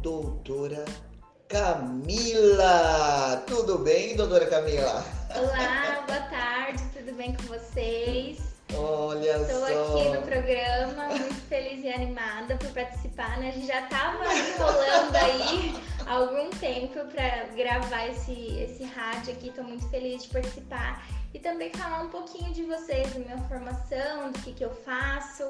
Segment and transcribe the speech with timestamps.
[0.00, 0.84] doutora
[1.54, 3.44] Camila.
[3.46, 5.04] Tudo bem, doutora Camila?
[5.36, 8.40] Olá, boa tarde, tudo bem com vocês?
[8.76, 9.66] Olha Estou só.
[9.66, 13.50] aqui no programa, muito feliz e animada por participar, né?
[13.50, 15.74] A gente já estava enrolando aí
[16.04, 21.38] há algum tempo para gravar esse, esse rádio aqui, estou muito feliz de participar e
[21.38, 25.48] também falar um pouquinho de vocês, da minha formação, do que, que eu faço,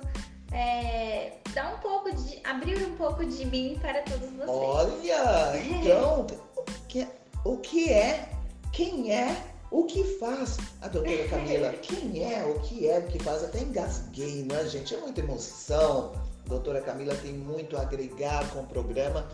[0.53, 2.41] é, dar um pouco de.
[2.45, 4.49] abrir um pouco de mim para todos vocês.
[4.49, 7.07] Olha, então, o que,
[7.45, 8.29] o que é,
[8.73, 9.37] quem é,
[9.71, 11.73] o que faz a doutora Camila?
[11.73, 13.43] Quem é, o que é, o que faz?
[13.43, 14.95] Até engasguei, não é, gente?
[14.95, 16.13] É muita emoção.
[16.45, 19.27] A doutora Camila tem muito a agregar com o programa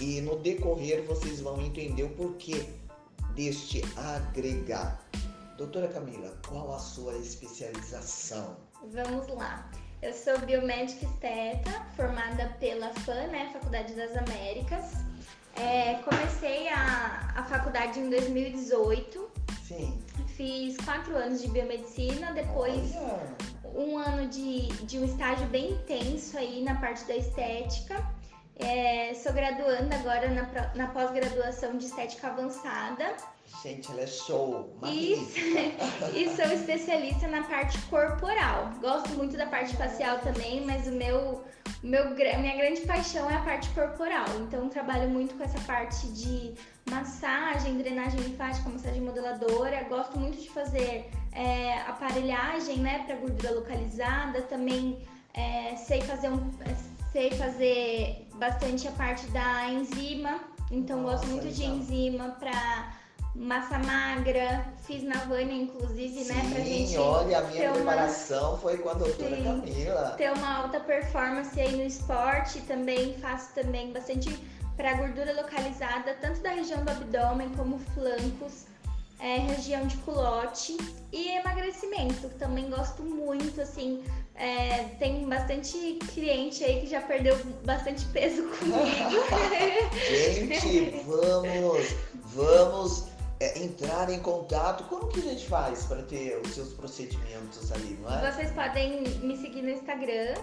[0.00, 2.66] e no decorrer vocês vão entender o porquê
[3.34, 5.00] deste agregar.
[5.56, 8.56] Doutora Camila, qual a sua especialização?
[8.92, 9.70] Vamos lá.
[10.04, 14.92] Eu sou biomédica esteta, formada pela FAM, né, Faculdade das Américas.
[15.56, 19.30] É, comecei a, a faculdade em 2018.
[19.66, 19.98] Sim.
[20.26, 23.74] Fiz quatro anos de biomedicina, depois Olha.
[23.74, 28.06] um ano de, de um estágio bem intenso aí na parte da estética.
[28.56, 33.16] É, sou graduanda agora na, na pós-graduação de estética avançada.
[33.62, 34.76] Gente, ela é show.
[34.82, 35.40] Isso.
[35.40, 36.14] magnífica.
[36.14, 38.70] E sou especialista na parte corporal.
[38.80, 41.42] Gosto muito da parte facial também, mas o meu,
[41.82, 44.26] meu minha grande paixão é a parte corporal.
[44.40, 46.54] Então trabalho muito com essa parte de
[46.90, 49.84] massagem, drenagem linfática, massagem modeladora.
[49.84, 54.42] Gosto muito de fazer é, aparelhagem, né, para gordura localizada.
[54.42, 54.98] Também
[55.32, 56.50] é, sei fazer um,
[57.12, 60.40] sei fazer bastante a parte da enzima.
[60.70, 63.03] Então gosto Nossa, muito de enzima para
[63.34, 66.50] massa magra, fiz na Vânia, inclusive, né?
[66.54, 69.42] Pra Sim, gente olha, a minha ter uma- preparação foi com a doutora Sim.
[69.44, 70.14] Camila.
[70.16, 72.60] ter uma alta performance aí no esporte.
[72.62, 74.30] Também faço também bastante
[74.76, 78.64] para gordura localizada, tanto da região do abdômen como flancos,
[79.20, 80.76] é, região de culote
[81.12, 82.28] e emagrecimento.
[82.38, 84.02] Também gosto muito, assim.
[84.36, 88.82] é, tem bastante cliente aí que já perdeu bastante peso comigo.
[90.10, 91.94] Gente, vamos,
[92.34, 93.04] vamos
[93.40, 94.84] é, entrar em contato.
[94.84, 98.32] Como que a gente faz para ter os seus procedimentos ali, não é?
[98.32, 100.34] Vocês podem me seguir no Instagram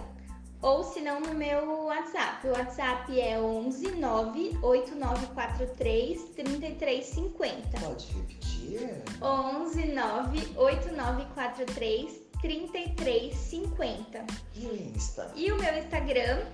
[0.62, 2.46] ou se não no meu WhatsApp.
[2.46, 7.80] O WhatsApp é 11 98943 3350.
[7.80, 9.02] Pode repetir?
[9.20, 14.24] 11 98943 3350.
[14.54, 15.32] E o Insta?
[15.34, 16.44] E o meu Instagram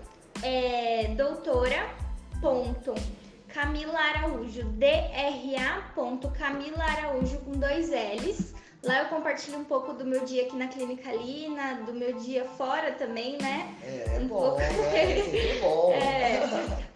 [0.43, 1.08] é
[3.48, 8.54] doutora.camila Araújo, DRA.camila Araújo com dois L's.
[8.82, 12.44] Lá eu compartilho um pouco do meu dia aqui na Clínica Lina, do meu dia
[12.44, 13.74] fora também, né?
[13.82, 14.60] É, é Um bom, pouco.
[14.60, 15.92] é sempre bom.
[15.98, 16.46] É,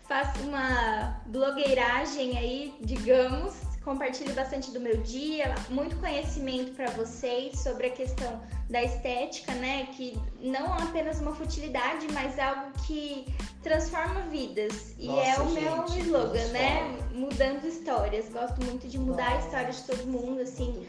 [0.06, 3.54] faço uma blogueiragem aí, digamos,
[3.84, 8.40] compartilho bastante do meu dia, muito conhecimento para vocês sobre a questão
[8.70, 9.86] da estética, né?
[9.92, 13.26] Que não é apenas uma futilidade, mas algo que
[13.62, 14.94] transforma vidas.
[14.98, 16.98] E Nossa, é o gente, meu slogan, né?
[17.14, 18.28] Mudando histórias.
[18.28, 19.46] Gosto muito de mudar a Nossa.
[19.46, 20.86] história de todo mundo, assim.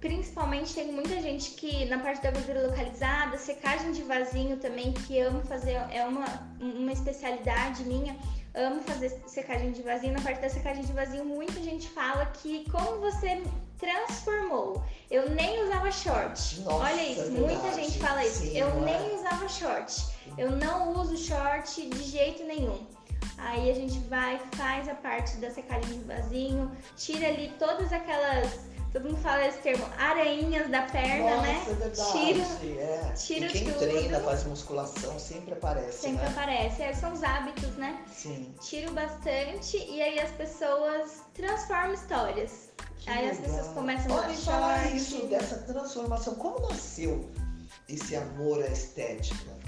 [0.00, 5.18] Principalmente tem muita gente que na parte da gordura localizada, secagem de vasinho também, que
[5.18, 6.26] amo fazer, é uma,
[6.60, 8.14] uma especialidade minha.
[8.54, 10.12] Amo fazer secagem de vasinho.
[10.12, 13.42] Na parte da secagem de vasinho, muita gente fala que como você
[13.78, 14.82] transformou.
[15.10, 16.60] Eu nem usava short.
[16.60, 17.84] Nossa, Olha isso, é muita verdade.
[17.84, 18.42] gente fala isso.
[18.42, 18.80] Sim, eu é?
[18.80, 20.06] nem usava short.
[20.38, 22.78] Eu não uso short de jeito nenhum.
[23.38, 28.60] Aí a gente vai, faz a parte da secagem de vasinho, tira ali todas aquelas.
[28.94, 31.66] Todo mundo fala esse termo, aranhas da perna, Nossa, né?
[31.68, 32.12] é verdade.
[32.12, 33.12] Tira, é.
[33.16, 33.78] tira e quem tudo.
[33.80, 36.28] treina, faz musculação, sempre aparece, sempre né?
[36.28, 36.80] aparece.
[36.80, 38.04] É, são os hábitos, né?
[38.08, 38.54] Sim.
[38.60, 42.70] Tiro bastante e aí as pessoas transformam histórias.
[42.98, 43.56] Que aí as legal.
[43.56, 46.36] pessoas começam a Olha, usar falar isso, dessa transformação.
[46.36, 47.28] Como nasceu
[47.88, 49.63] esse amor à estética?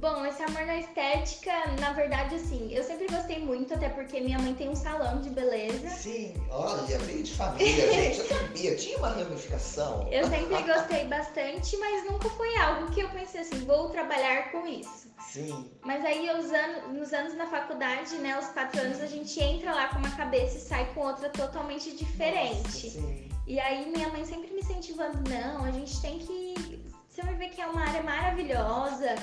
[0.00, 4.38] Bom, esse amor na estética, na verdade, assim, eu sempre gostei muito, até porque minha
[4.38, 5.90] mãe tem um salão de beleza.
[5.90, 8.18] Sim, olha, veio de família, gente.
[8.20, 10.08] Eu sabia, tinha uma ramificação.
[10.10, 14.66] Eu sempre gostei bastante, mas nunca foi algo que eu pensei assim, vou trabalhar com
[14.66, 15.10] isso.
[15.30, 19.38] Sim, Mas aí, os anos, nos anos na faculdade, né, os quatro anos, a gente
[19.38, 22.90] entra lá com uma cabeça e sai com outra totalmente Nossa, diferente.
[22.90, 23.28] sim.
[23.46, 26.82] E aí, minha mãe sempre me incentivando, não, a gente tem que.
[27.06, 29.14] Você vai ver que é uma área maravilhosa.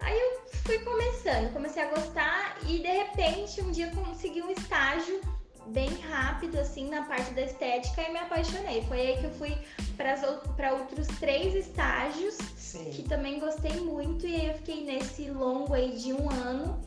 [0.00, 5.20] Aí eu fui começando, comecei a gostar e de repente um dia consegui um estágio
[5.68, 8.82] bem rápido, assim, na parte da estética e me apaixonei.
[8.82, 9.56] Foi aí que eu fui
[9.96, 13.04] para outros três estágios que Sim.
[13.08, 16.80] também gostei muito e aí eu fiquei nesse longo aí de um ano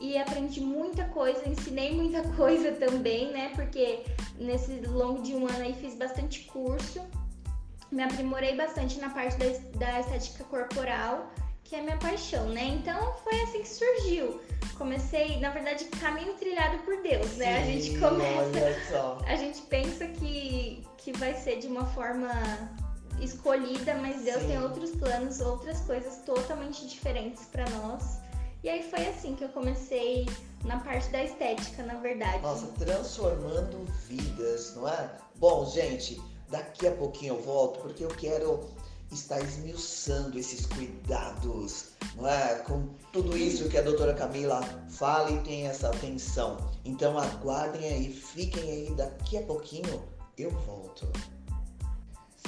[0.00, 3.52] e aprendi muita coisa, ensinei muita coisa também, né?
[3.54, 4.04] Porque
[4.36, 7.00] nesse longo de um ano aí fiz bastante curso,
[7.90, 9.46] me aprimorei bastante na parte da,
[9.78, 11.30] da estética corporal,
[11.74, 12.64] que é minha paixão, né?
[12.66, 14.40] Então foi assim que surgiu.
[14.78, 17.62] Comecei, na verdade, caminho trilhado por Deus, né?
[17.62, 22.30] a gente Sim, começa a gente pensa que, que vai ser de uma forma
[23.20, 24.48] escolhida, mas Deus Sim.
[24.48, 28.18] tem outros planos, outras coisas totalmente diferentes pra nós.
[28.62, 30.26] E aí foi assim que eu comecei
[30.64, 32.40] na parte da estética, na verdade.
[32.40, 35.10] Nossa, transformando vidas, não é?
[35.36, 38.60] Bom, gente, daqui a pouquinho eu volto porque eu quero
[39.12, 42.56] estar esmiuçando esses cuidados, não é?
[42.60, 46.70] Com tudo isso que a doutora Camila fala e tem essa atenção.
[46.84, 50.02] Então aguardem aí, fiquem aí, daqui a pouquinho
[50.36, 51.08] eu volto.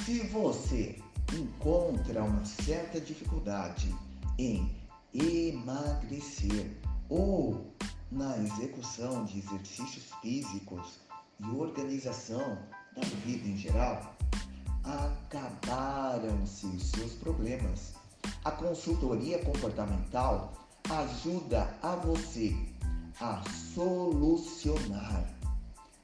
[0.03, 1.01] Se você
[1.33, 3.93] encontra uma certa dificuldade
[4.37, 4.75] em
[5.13, 6.71] emagrecer
[7.09, 7.73] ou
[8.11, 10.99] na execução de exercícios físicos
[11.39, 12.57] e organização
[12.95, 14.16] da vida em geral,
[14.87, 17.95] acabaram-se os seus problemas.
[18.43, 20.53] A consultoria comportamental
[20.89, 22.55] ajuda a você
[23.19, 23.41] a
[23.73, 25.25] solucionar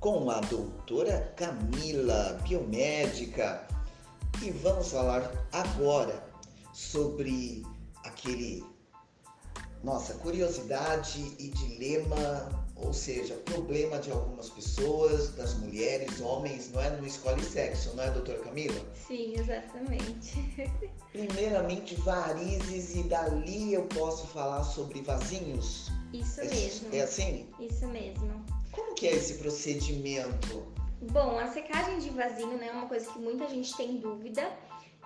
[0.00, 3.77] com a doutora Camila, biomédica.
[4.42, 6.22] E vamos falar agora
[6.72, 7.66] sobre
[8.04, 8.64] aquele,
[9.82, 16.90] nossa, curiosidade e dilema, ou seja, problema de algumas pessoas, das mulheres, homens, não é?
[16.96, 18.80] Não escolhe sexo, não é, doutora Camila?
[19.06, 20.54] Sim, exatamente.
[21.12, 25.90] Primeiramente, varizes e dali eu posso falar sobre vasinhos?
[26.12, 26.88] Isso É- mesmo.
[26.94, 27.48] É assim?
[27.58, 28.44] Isso mesmo.
[28.70, 30.77] Como que é esse procedimento?
[31.00, 34.48] Bom, a secagem de vasinho né, é uma coisa que muita gente tem dúvida.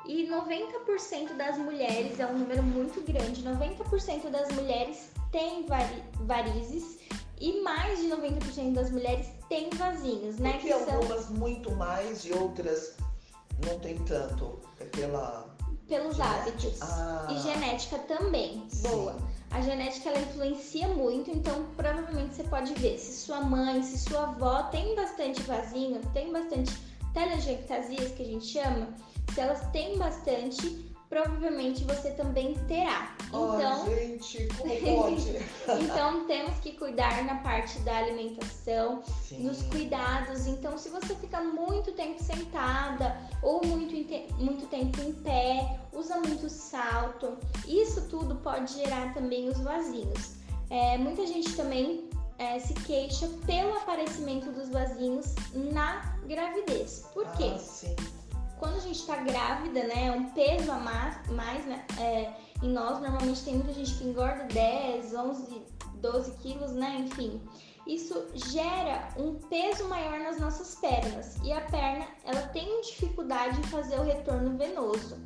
[0.06, 6.98] E 90% das mulheres, é um número muito grande, 90% das mulheres têm vari- varizes
[7.40, 10.52] e mais de 90% das mulheres têm vasinhos, né?
[10.54, 12.96] Porque Que são algumas muito mais e outras
[13.64, 14.60] não tem tanto.
[14.80, 15.51] É pela
[15.88, 16.40] pelos genética.
[16.42, 16.82] hábitos.
[16.82, 18.64] Ah, E genética também.
[18.68, 18.88] sim.
[18.88, 19.16] Boa.
[19.50, 24.22] A genética ela influencia muito, então provavelmente você pode ver se sua mãe, se sua
[24.22, 26.72] avó tem bastante vasinho, tem bastante
[27.12, 28.88] telangiectasias, que a gente chama,
[29.34, 33.14] se elas têm bastante, provavelmente você também terá.
[33.28, 35.36] Então, oh, gente, como pode?
[35.84, 39.44] então temos que cuidar na parte da alimentação, Sim.
[39.44, 40.46] nos cuidados.
[40.46, 43.94] Então, se você fica muito tempo sentada ou muito,
[44.38, 47.36] muito tempo em pé, usa muito salto,
[47.68, 50.36] isso tudo pode gerar também os vasinhos.
[50.70, 57.04] É, muita gente também é, se queixa pelo aparecimento dos vasinhos na gravidez.
[57.12, 57.52] Por quê?
[57.54, 58.21] Ah,
[58.62, 62.68] quando a gente está grávida, né, é um peso a mais, mais né, é, em
[62.68, 65.62] nós, normalmente tem muita gente que engorda 10, 11,
[65.96, 67.42] 12 quilos, né, enfim.
[67.88, 73.64] Isso gera um peso maior nas nossas pernas e a perna ela tem dificuldade em
[73.64, 75.18] fazer o retorno venoso,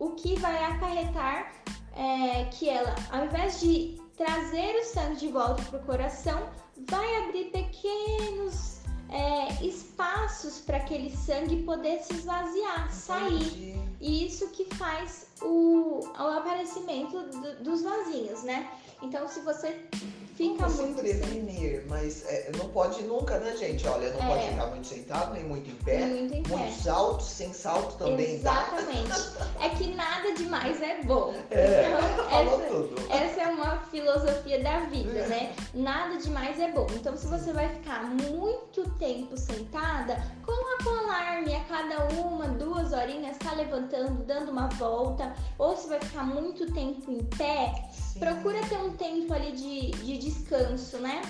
[0.00, 1.52] o que vai acarretar
[1.94, 6.50] é, que ela, ao invés de trazer o sangue de volta para o coração,
[6.88, 8.73] vai abrir pequenos
[9.14, 13.80] é, espaços para aquele sangue poder se esvaziar, sair.
[14.00, 18.68] E isso que faz o, o aparecimento do, dos vasinhos, né?
[19.00, 19.86] Então, se você
[20.34, 21.00] fica Como muito.
[21.00, 21.88] prevenir, sem...
[21.88, 23.86] mas é, não pode nunca, né, gente?
[23.86, 24.26] Olha, não é.
[24.28, 26.06] pode ficar muito sentado, nem muito em pé.
[26.06, 26.56] Muito em pé.
[26.56, 29.08] Muito salto, sem salto também Exatamente.
[29.08, 29.64] Dá.
[29.64, 31.34] É que nada demais é bom.
[31.50, 33.12] É, então, essa, tudo.
[33.12, 35.26] essa é uma filosofia da vida, é.
[35.28, 35.52] né?
[35.72, 36.86] Nada demais é bom.
[36.94, 42.92] Então, se você vai ficar muito tempo sentada, coloca um alarme a cada uma, duas
[42.92, 45.34] horinhas, tá levantando, dando uma volta.
[45.58, 47.72] Ou se vai ficar muito tempo em pé.
[48.18, 51.22] Procura ter um tempo ali de, de descanso, né?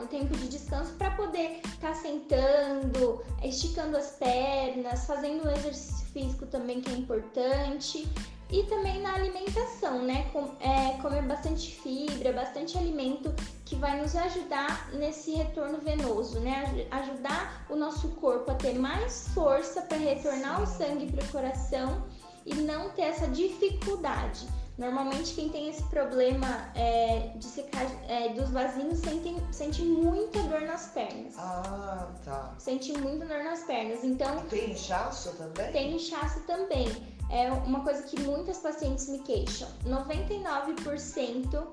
[0.00, 6.06] um tempo de descanso para poder estar tá sentando, esticando as pernas, fazendo um exercício
[6.08, 8.08] físico também que é importante.
[8.50, 10.28] E também na alimentação, né?
[10.30, 13.34] Com, é, comer bastante fibra, bastante alimento
[13.64, 16.86] que vai nos ajudar nesse retorno venoso, né?
[16.90, 22.04] Ajudar o nosso corpo a ter mais força para retornar o sangue para o coração
[22.44, 24.46] e não ter essa dificuldade.
[24.76, 30.62] Normalmente quem tem esse problema é, de secar é, dos vasinhos sente, sente muita dor
[30.62, 31.34] nas pernas.
[31.38, 32.54] Ah, tá.
[32.58, 34.02] Sente muita dor nas pernas.
[34.02, 34.42] Então.
[34.46, 35.70] Tem inchaço também?
[35.72, 36.88] Tem inchaço também.
[37.30, 39.68] É uma coisa que muitas pacientes me queixam.
[39.86, 41.66] 99%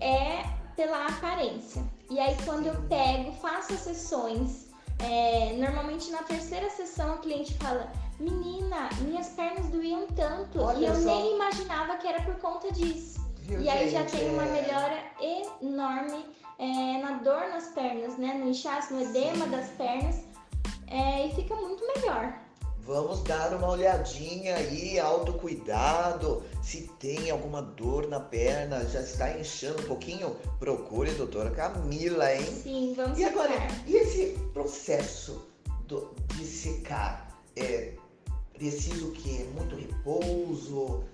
[0.00, 0.44] é
[0.76, 1.82] pela aparência.
[2.10, 4.66] E aí quando eu pego, faço as sessões,
[4.98, 10.84] é, normalmente na terceira sessão a cliente fala Menina, minhas pernas doíam tanto Olha e
[10.86, 11.00] eu só.
[11.00, 13.20] nem imaginava que era por conta disso.
[13.40, 14.62] Viu, e aí já tem uma é.
[14.62, 15.04] melhora
[15.60, 16.24] enorme
[16.58, 18.34] é, na dor nas pernas, né?
[18.34, 19.50] No inchaço, no edema Sim.
[19.50, 20.16] das pernas.
[20.86, 22.32] É, e fica muito melhor.
[22.86, 26.42] Vamos dar uma olhadinha aí, autocuidado.
[26.62, 32.32] Se tem alguma dor na perna, já está inchando um pouquinho, procure a doutora Camila,
[32.32, 32.44] hein?
[32.44, 33.54] Sim, vamos E agora,
[33.86, 35.46] e esse processo
[35.86, 37.26] do, de secar?
[37.56, 37.94] É,
[38.54, 41.04] preciso que muito repouso,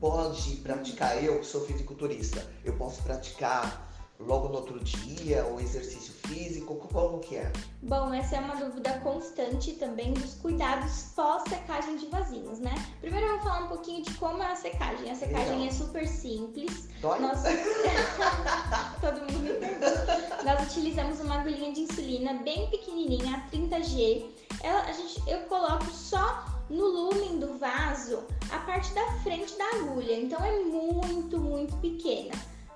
[0.00, 6.12] pode praticar, eu que sou fisiculturista, eu posso praticar logo no outro dia o exercício
[6.26, 7.52] físico, como que é?
[7.82, 12.74] Bom, essa é uma dúvida constante também dos cuidados pós-secagem de vasinhos, né?
[13.00, 15.10] Primeiro eu vou falar um pouquinho de como é a secagem.
[15.10, 15.66] A secagem Legal.
[15.66, 16.88] é super simples.
[17.00, 17.18] Dói?
[17.18, 17.42] Nós...
[19.00, 20.42] Todo mundo me pergunta.
[20.44, 24.24] Nós utilizamos uma agulhinha de insulina bem pequenininha, a 30G.
[24.62, 29.64] Ela, a gente, eu coloco só no lumen do vaso a parte da frente da
[29.76, 32.32] agulha, então é muito, muito pequena.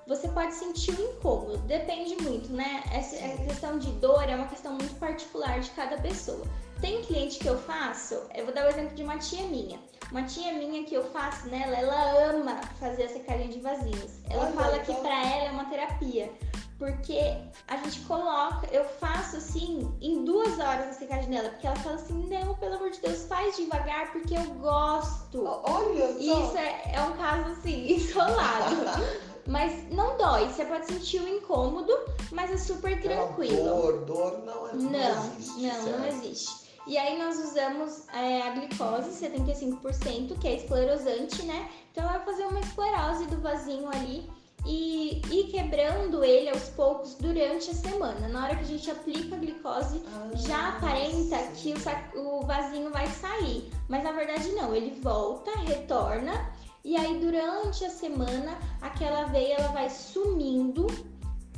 [0.07, 2.83] Você pode sentir um incômodo, depende muito, né?
[2.91, 6.43] Essa questão de dor é uma questão muito particular de cada pessoa.
[6.81, 9.79] Tem cliente que eu faço, eu vou dar o exemplo de uma tia minha.
[10.11, 14.13] Uma tia minha que eu faço nela, ela ama fazer a secagem de vasinhos.
[14.27, 16.31] Ela Olha, fala que para ela é uma terapia
[16.79, 17.19] porque
[17.67, 21.95] a gente coloca, eu faço assim em duas horas a secagem dela, porque ela fala
[21.95, 25.43] assim, não, pelo amor de Deus, faz devagar porque eu gosto.
[25.45, 26.19] Olha só.
[26.19, 28.77] Isso é, é um caso assim, isolado.
[29.45, 31.93] mas não dói, você pode sentir o um incômodo,
[32.31, 33.63] mas é super tranquilo.
[33.63, 36.69] Dor, dor não é Não, não, existe, não, não existe.
[36.87, 41.69] E aí nós usamos é, a glicose, 75%, que é esclerosante, né?
[41.91, 47.15] Então ela vai fazer uma esclerose do vasinho ali e ir quebrando ele aos poucos
[47.15, 48.27] durante a semana.
[48.27, 51.73] Na hora que a gente aplica a glicose, ah, já aparenta que
[52.15, 56.51] o, o vasinho vai sair, mas na verdade não, ele volta, retorna
[56.83, 60.87] e aí durante a semana aquela veia ela vai sumindo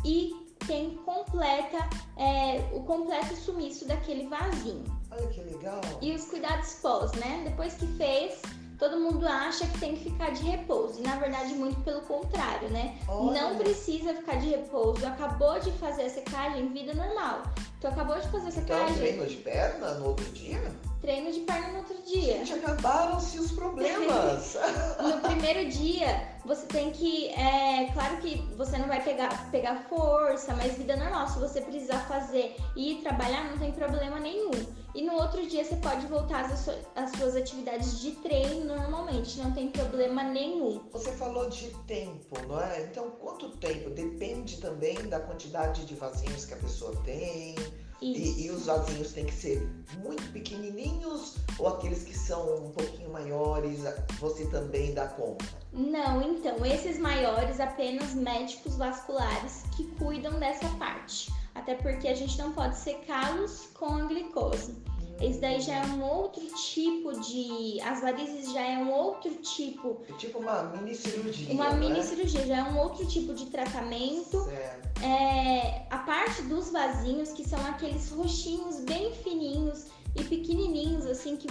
[0.03, 1.77] e tem completa
[2.17, 4.83] é, o completo sumiço daquele vasinho.
[5.11, 5.81] Olha que legal!
[6.01, 7.43] E os cuidados pós, né?
[7.45, 8.41] Depois que fez,
[8.81, 10.99] todo mundo acha que tem que ficar de repouso.
[10.99, 12.97] E na verdade, muito pelo contrário, né?
[13.07, 13.39] Olha.
[13.39, 15.05] Não precisa ficar de repouso.
[15.05, 17.43] Acabou de fazer a secagem, vida normal.
[17.79, 18.89] Tu acabou de fazer a então, secagem.
[18.89, 20.59] Então, treino de perna no outro dia?
[20.99, 22.43] Treino de perna no outro dia.
[22.43, 24.57] Gente, acabaram-se os problemas.
[24.99, 27.27] no primeiro dia, você tem que.
[27.29, 31.27] É claro que você não vai pegar, pegar força, mas vida normal.
[31.27, 34.51] Se você precisar fazer e ir trabalhar, não tem problema nenhum.
[34.93, 39.51] E no outro dia você pode voltar às, às suas atividades de treino normalmente, não
[39.53, 40.81] tem problema nenhum.
[40.91, 42.83] Você falou de tempo, não é?
[42.83, 43.89] Então, quanto tempo?
[43.89, 47.55] Depende também da quantidade de vasinhos que a pessoa tem.
[48.01, 49.61] E, e, os vasinhos têm que ser
[49.99, 53.81] muito pequenininhos ou aqueles que são um pouquinho maiores,
[54.19, 55.45] você também dá conta?
[55.71, 62.37] Não, então, esses maiores apenas médicos vasculares que cuidam dessa parte até porque a gente
[62.37, 64.75] não pode secá-los com a glicose.
[65.21, 67.79] Esse daí já é um outro tipo de.
[67.81, 70.01] As varizes já é um outro tipo.
[70.09, 71.53] É tipo uma mini cirurgia.
[71.53, 72.01] Uma mini né?
[72.01, 74.43] cirurgia, já é um outro tipo de tratamento.
[74.45, 75.03] Certo.
[75.03, 81.47] É, a parte dos vasinhos, que são aqueles roxinhos bem fininhos e pequenininhos, assim, que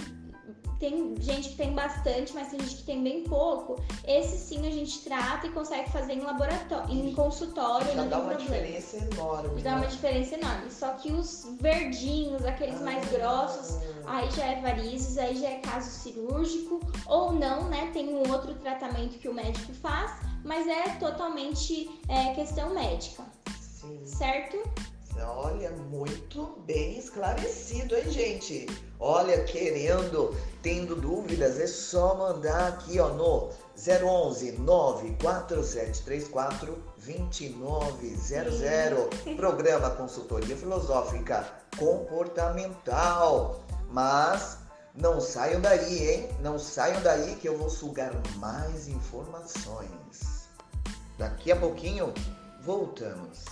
[0.81, 3.79] tem gente que tem bastante, mas tem gente que tem bem pouco.
[4.03, 8.17] Esse sim a gente trata e consegue fazer em laboratório, em consultório, Já não dá
[8.17, 8.51] uma problema.
[8.51, 9.61] diferença enorme.
[9.61, 9.77] Dá né?
[9.77, 10.71] uma diferença enorme.
[10.71, 15.59] Só que os verdinhos, aqueles ah, mais grossos, aí já é varizes, aí já é
[15.59, 17.91] caso cirúrgico ou não, né?
[17.93, 20.11] Tem um outro tratamento que o médico faz,
[20.43, 23.23] mas é totalmente é, questão médica.
[23.59, 24.01] Sim.
[24.03, 24.57] Certo?
[25.19, 28.65] Olha, muito bem esclarecido, hein, gente?
[28.99, 39.35] Olha, querendo, tendo dúvidas, é só mandar aqui, ó, no 011 94734 2900.
[39.35, 41.45] Programa Consultoria Filosófica
[41.77, 43.61] Comportamental.
[43.89, 44.59] Mas
[44.95, 46.29] não saiam daí, hein?
[46.41, 50.47] Não saiam daí que eu vou sugar mais informações.
[51.17, 52.13] Daqui a pouquinho
[52.61, 53.45] voltamos.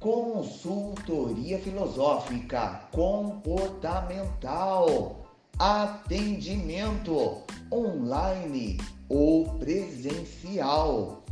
[0.00, 5.26] Consultoria filosófica comportamental.
[5.58, 8.78] Atendimento online
[9.10, 11.22] ou presencial.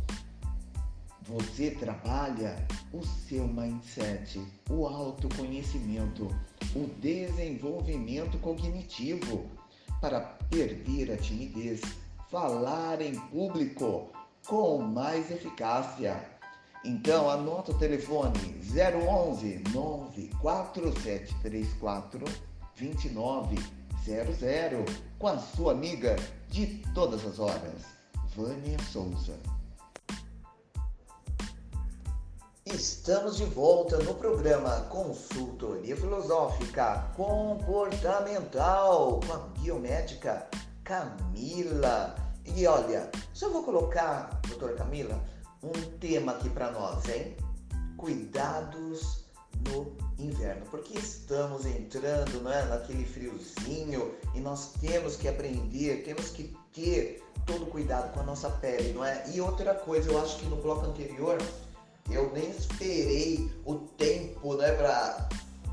[1.23, 6.27] Você trabalha o seu mindset, o autoconhecimento,
[6.75, 9.49] o desenvolvimento cognitivo
[9.99, 11.81] para perder a timidez,
[12.29, 14.11] falar em público
[14.45, 16.37] com mais eficácia
[16.83, 22.25] então anota o telefone 011 94734
[22.77, 23.69] 2900
[25.17, 26.15] com a sua amiga
[26.47, 27.83] de todas as horas,
[28.35, 29.37] Vânia Souza.
[32.65, 40.47] Estamos de volta no programa Consultoria Filosófica Comportamental com a biomédica
[40.83, 42.15] Camila.
[42.45, 45.19] E olha, só vou colocar, doutora Camila,
[45.63, 47.35] um tema aqui para nós, hein?
[47.97, 49.25] Cuidados
[49.67, 56.29] no inverno, porque estamos entrando não é, naquele friozinho e nós temos que aprender, temos
[56.29, 59.23] que ter todo cuidado com a nossa pele, não é?
[59.33, 61.37] E outra coisa, eu acho que no bloco anterior
[62.09, 65.29] eu nem esperei o tempo, né, para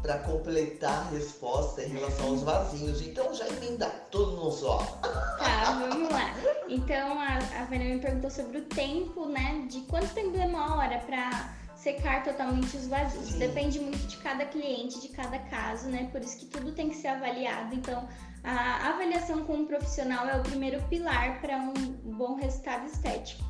[0.07, 3.03] para completar a resposta em relação aos vasinhos.
[3.03, 4.79] Então já emenda tudo no só.
[5.03, 6.33] Tá, vamos lá.
[6.69, 9.67] Então a, a me perguntou sobre o tempo, né?
[9.69, 13.33] De quanto tempo demora para secar totalmente os vasinhos.
[13.33, 13.39] Sim.
[13.41, 16.09] Depende muito de cada cliente, de cada caso, né?
[16.13, 17.75] Por isso que tudo tem que ser avaliado.
[17.75, 18.09] Então,
[18.45, 21.73] a avaliação com um profissional é o primeiro pilar para um
[22.13, 23.45] bom resultado estético.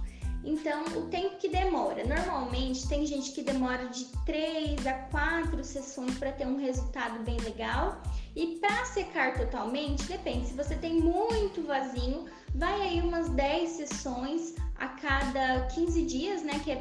[0.47, 2.05] Então, o tempo que demora.
[2.07, 7.37] Normalmente, tem gente que demora de 3 a 4 sessões para ter um resultado bem
[7.39, 8.01] legal.
[8.37, 10.47] E para secar totalmente, depende.
[10.47, 16.61] Se você tem muito vasinho, vai aí umas 10 sessões a cada 15 dias, né?
[16.63, 16.77] Que é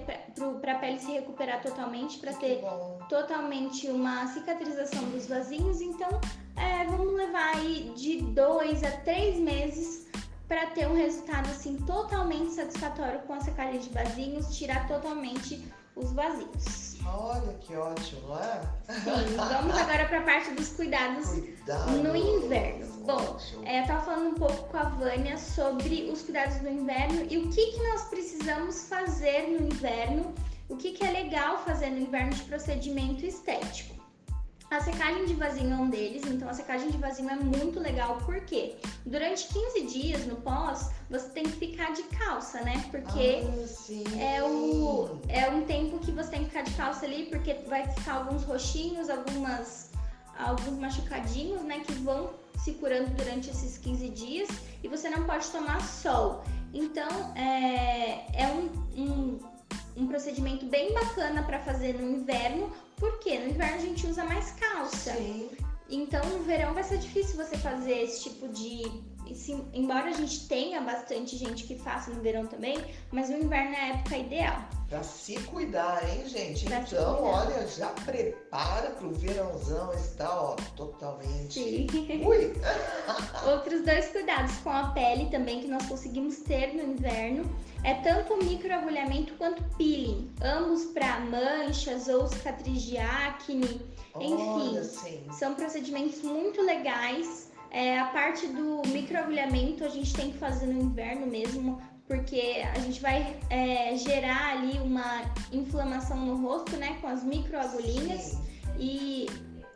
[0.62, 2.62] para a pele se recuperar totalmente, para ter
[3.10, 5.82] totalmente uma cicatrização dos vasinhos.
[5.82, 6.10] Então,
[6.56, 10.05] é, vamos levar aí de 2 a 3 meses
[10.48, 16.12] para ter um resultado assim totalmente satisfatório com a secagem de vasinhos, tirar totalmente os
[16.12, 16.98] vasinhos.
[17.06, 18.62] Olha que ótimo, não é?
[18.90, 21.92] Sim, vamos agora para a parte dos cuidados Cuidado.
[21.92, 22.86] no inverno.
[23.06, 27.26] Bom, é, eu tava falando um pouco com a Vânia sobre os cuidados no inverno
[27.30, 30.34] e o que, que nós precisamos fazer no inverno,
[30.68, 33.95] o que, que é legal fazer no inverno de procedimento estético.
[34.72, 38.18] A secagem de vasinho é um deles, então a secagem de vasinho é muito legal,
[38.26, 38.76] porque
[39.06, 42.84] durante 15 dias no pós, você tem que ficar de calça, né?
[42.90, 47.28] Porque ah, é, o, é um tempo que você tem que ficar de calça ali,
[47.28, 49.92] porque vai ficar alguns roxinhos, algumas
[50.38, 54.50] alguns machucadinhos, né, que vão se curando durante esses 15 dias
[54.84, 56.44] e você não pode tomar sol.
[56.74, 59.40] Então, é, é um, um,
[59.96, 64.52] um procedimento bem bacana para fazer no inverno, porque no inverno a gente usa mais
[64.52, 65.14] calça.
[65.14, 65.50] Sim.
[65.90, 69.04] Então, no verão vai ser difícil você fazer esse tipo de
[69.74, 72.78] embora a gente tenha bastante gente que faça no verão também,
[73.12, 74.62] mas o inverno é a época ideal.
[74.88, 76.66] Pra se cuidar, hein, gente?
[76.66, 81.54] Pra então, olha, já prepara pro verãozão, está, ó, totalmente.
[81.54, 81.88] Sim.
[82.24, 82.54] Ui!
[83.52, 87.44] Outros dois cuidados com a pele também que nós conseguimos ter no inverno
[87.86, 93.82] é tanto microagulhamento quanto peeling, ambos para manchas ou cicatriz de acne.
[94.20, 94.84] Enfim, Olha,
[95.34, 97.46] são procedimentos muito legais
[97.76, 102.80] é, a parte do microagulhamento a gente tem que fazer no inverno mesmo, porque a
[102.80, 108.38] gente vai é, gerar ali uma inflamação no rosto, né, com as microagulhinhas.
[108.80, 109.26] E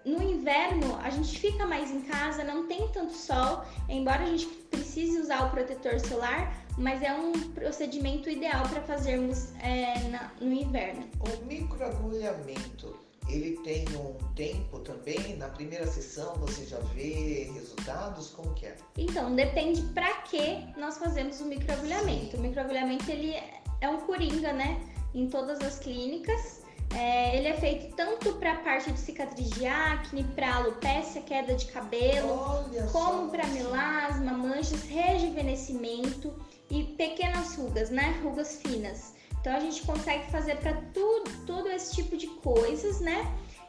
[0.05, 4.45] no inverno a gente fica mais em casa, não tem tanto sol, embora a gente
[4.45, 10.53] precise usar o protetor solar, mas é um procedimento ideal para fazermos é, na, no
[10.53, 11.05] inverno.
[11.19, 15.35] O microagulhamento ele tem um tempo também?
[15.37, 18.29] Na primeira sessão você já vê resultados?
[18.29, 18.75] Como que é?
[18.97, 22.37] Então, depende para que nós fazemos o microagulhamento.
[22.37, 23.35] O microagulhamento ele
[23.81, 24.81] é um coringa, né?
[25.13, 26.61] Em todas as clínicas.
[26.95, 31.53] É, ele é feito tanto para a parte de cicatriz de acne, para alopecia, queda
[31.53, 36.33] de cabelo, Olha como para melasma, manchas, rejuvenescimento
[36.69, 38.19] e pequenas rugas, né?
[38.23, 39.13] Rugas finas.
[39.39, 43.25] Então a gente consegue fazer para tudo, todo esse tipo de coisas, né?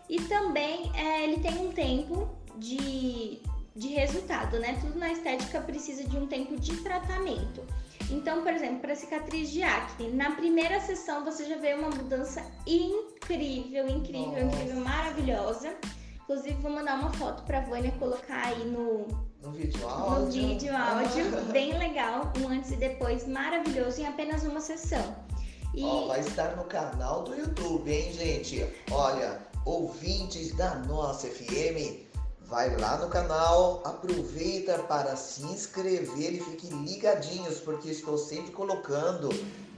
[0.09, 3.41] E também é, ele tem um tempo de,
[3.77, 4.77] de resultado, né?
[4.81, 7.65] Tudo na estética precisa de um tempo de tratamento.
[8.11, 12.45] Então, por exemplo, para cicatriz de acne, na primeira sessão você já vê uma mudança
[12.67, 14.57] incrível, incrível, Nossa.
[14.57, 15.75] incrível, maravilhosa.
[16.23, 19.07] Inclusive, vou mandar uma foto para a Vânia colocar aí no,
[19.43, 20.43] no vídeo áudio.
[20.43, 25.17] No vídeo áudio, bem legal, um antes e depois maravilhoso em apenas uma sessão.
[25.75, 25.83] E...
[25.85, 28.67] Ó, vai estar no canal do YouTube, hein, gente?
[28.91, 32.10] Olha, ouvintes da nossa FM,
[32.51, 39.29] vai lá no canal, aproveita para se inscrever e fique ligadinhos, porque estou sempre colocando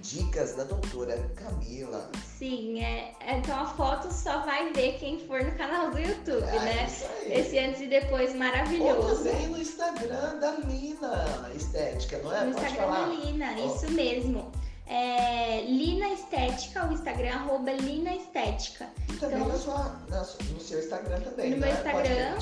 [0.00, 2.10] dicas da doutora Camila.
[2.38, 6.58] Sim, é, então a foto só vai ver quem for no canal do YouTube, é,
[6.60, 6.86] né?
[7.26, 9.06] Esse antes e depois maravilhoso.
[9.06, 12.46] Ou também no Instagram da Lina Estética, não é?
[12.46, 13.06] No Pode Instagram falar.
[13.06, 13.76] da Lina, oh.
[13.76, 14.50] isso mesmo
[14.92, 18.90] é, Lina Estética, o Instagram, arroba Lina Estética.
[19.08, 21.66] E também então, sua, no seu Instagram também, No né?
[21.66, 22.36] meu Instagram,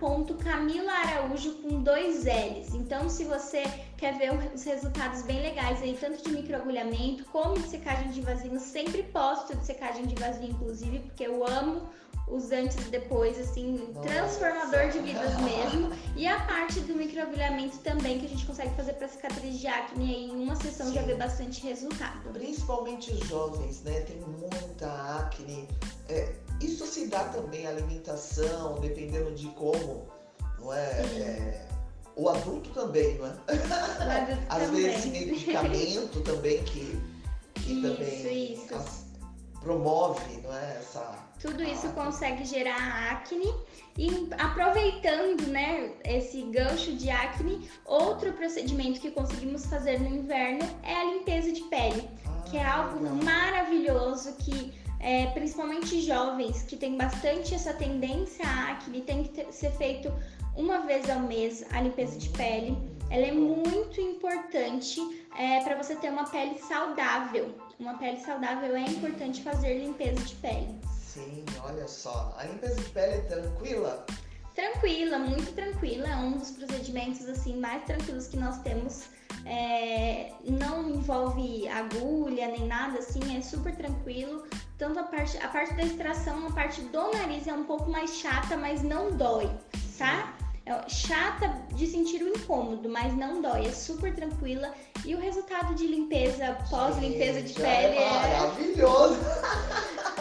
[0.00, 2.74] dra.camila Araújo com dois L's.
[2.74, 3.62] Então, se você
[3.96, 8.58] quer ver os resultados bem legais aí, tanto de microagulhamento como de secagem de vasinho,
[8.58, 11.88] sempre posto de secagem de vasinho, inclusive, porque eu amo
[12.26, 14.08] os antes e depois, assim, Nossa.
[14.08, 15.90] transformador de vidas mesmo.
[16.16, 20.14] E a parte do microagulhamento também, que a gente consegue fazer para cicatriz de acne
[20.14, 20.94] aí em uma sessão Sim.
[20.94, 22.30] já vê bastante resultado.
[22.32, 24.00] Principalmente os jovens, né?
[24.00, 25.68] Tem muita acne.
[26.08, 30.06] É, isso se dá também à alimentação, dependendo de como,
[30.58, 31.00] não é?
[31.00, 31.68] é
[32.16, 33.34] o adulto também, não é?
[34.48, 34.82] Às também.
[34.82, 37.00] vezes medicamento também que,
[37.54, 39.04] que isso, também isso.
[39.60, 40.76] Promove, não é?
[40.78, 43.52] Essa tudo isso consegue gerar acne
[43.98, 50.94] e aproveitando, né, esse gancho de acne, outro procedimento que conseguimos fazer no inverno é
[50.94, 52.08] a limpeza de pele,
[52.46, 59.02] que é algo maravilhoso que é, principalmente jovens que têm bastante essa tendência à acne,
[59.02, 60.10] tem que ter, ser feito
[60.56, 62.74] uma vez ao mês a limpeza de pele.
[63.10, 64.98] Ela é muito importante
[65.38, 67.54] é, para você ter uma pele saudável.
[67.78, 70.93] Uma pele saudável é importante fazer limpeza de pele.
[71.14, 72.34] Sim, olha só.
[72.36, 74.04] A limpeza de pele é tranquila?
[74.52, 76.08] Tranquila, muito tranquila.
[76.08, 79.04] É um dos procedimentos assim mais tranquilos que nós temos.
[79.46, 84.44] É, não envolve agulha nem nada assim, é super tranquilo.
[84.76, 88.16] Tanto a parte, a parte da extração, a parte do nariz é um pouco mais
[88.16, 89.48] chata, mas não dói,
[89.96, 90.33] tá?
[90.66, 94.72] É chata de sentir o incômodo, mas não dói, é super tranquila.
[95.04, 99.18] E o resultado de limpeza, pós-limpeza de pele é maravilhoso.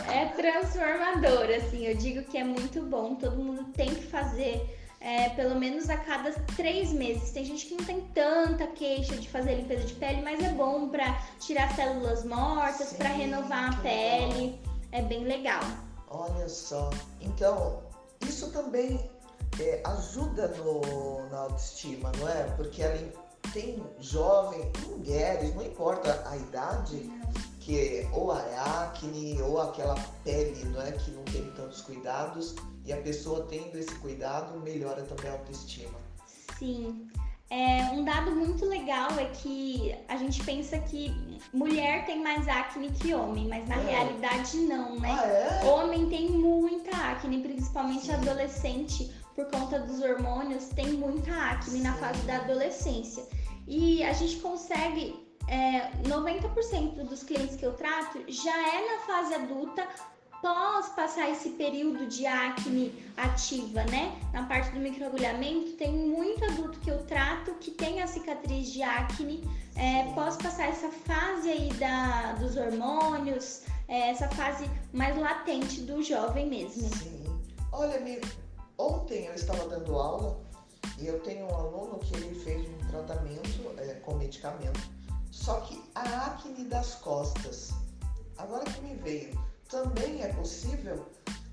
[0.09, 1.85] É, é transformador, assim.
[1.87, 4.79] Eu digo que é muito bom, todo mundo tem que fazer.
[4.99, 7.31] É, pelo menos a cada três meses.
[7.31, 10.89] Tem gente que não tem tanta queixa de fazer limpeza de pele, mas é bom
[10.89, 14.59] para tirar células mortas, para renovar a pele.
[14.91, 15.61] É bem legal.
[16.09, 16.89] Olha só.
[17.21, 17.81] Então,
[18.21, 19.09] isso também
[19.59, 22.43] é, ajuda no, na autoestima, não é?
[22.55, 23.11] Porque ali
[23.51, 27.11] tem jovens, mulheres, não importa a idade,
[27.59, 32.91] que ou é acne ou aquela pele não é que não tem tantos cuidados e
[32.91, 35.97] a pessoa tendo esse cuidado melhora também a autoestima.
[36.59, 37.07] Sim.
[37.49, 41.13] É, um dado muito legal é que a gente pensa que
[41.53, 43.91] mulher tem mais acne que homem, mas na é.
[43.91, 45.09] realidade não, né?
[45.11, 45.65] Ah, é?
[45.65, 46.82] Homem tem muita
[47.13, 53.23] acne, principalmente adolescente, por conta dos hormônios, tem muita acne na fase da adolescência.
[53.67, 55.15] E a gente consegue
[55.47, 59.87] é, 90% dos clientes que eu trato já é na fase adulta
[60.43, 64.13] após passar esse período de acne ativa, né?
[64.33, 68.83] Na parte do microagulhamento, tem muito adulto que eu trato que tem a cicatriz de
[68.83, 69.41] acne
[69.75, 73.61] é, pós passar essa fase aí da, dos hormônios,
[73.93, 76.89] é, essa fase mais latente do jovem mesmo.
[76.97, 77.23] Sim.
[77.71, 78.25] Olha, amigo,
[78.75, 80.41] ontem eu estava dando aula
[80.97, 84.79] e eu tenho um aluno que ele fez um tratamento é, com medicamento,
[85.31, 87.71] só que a acne das costas,
[88.39, 91.05] agora que me veio, também é possível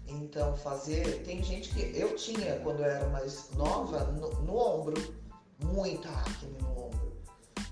[0.07, 1.23] então fazer.
[1.25, 5.15] Tem gente que eu tinha quando eu era mais nova no, no ombro,
[5.63, 6.90] muita acne no ombro.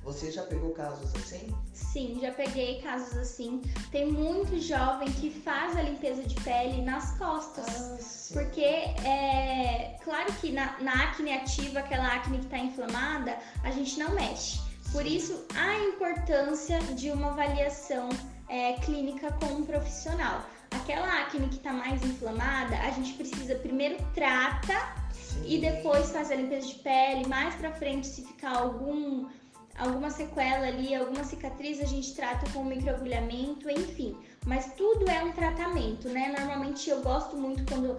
[0.08, 1.54] Você já pegou casos assim?
[1.74, 3.60] Sim, já peguei casos assim.
[3.92, 7.66] Tem muito jovem que faz a limpeza de pele nas costas.
[7.68, 13.70] Ah, porque é claro que na, na acne ativa, aquela acne que está inflamada, a
[13.70, 14.58] gente não mexe.
[14.92, 18.08] Por isso, a importância de uma avaliação
[18.48, 20.42] é, clínica com um profissional.
[20.70, 24.74] Aquela acne que está mais inflamada, a gente precisa primeiro trata
[25.12, 25.42] Sim.
[25.44, 27.26] e depois fazer a limpeza de pele.
[27.26, 29.28] Mais para frente, se ficar algum
[29.78, 34.16] alguma sequela ali, alguma cicatriz, a gente trata com microagulhamento, enfim.
[34.44, 36.34] Mas tudo é um tratamento, né?
[36.36, 37.96] Normalmente eu gosto muito quando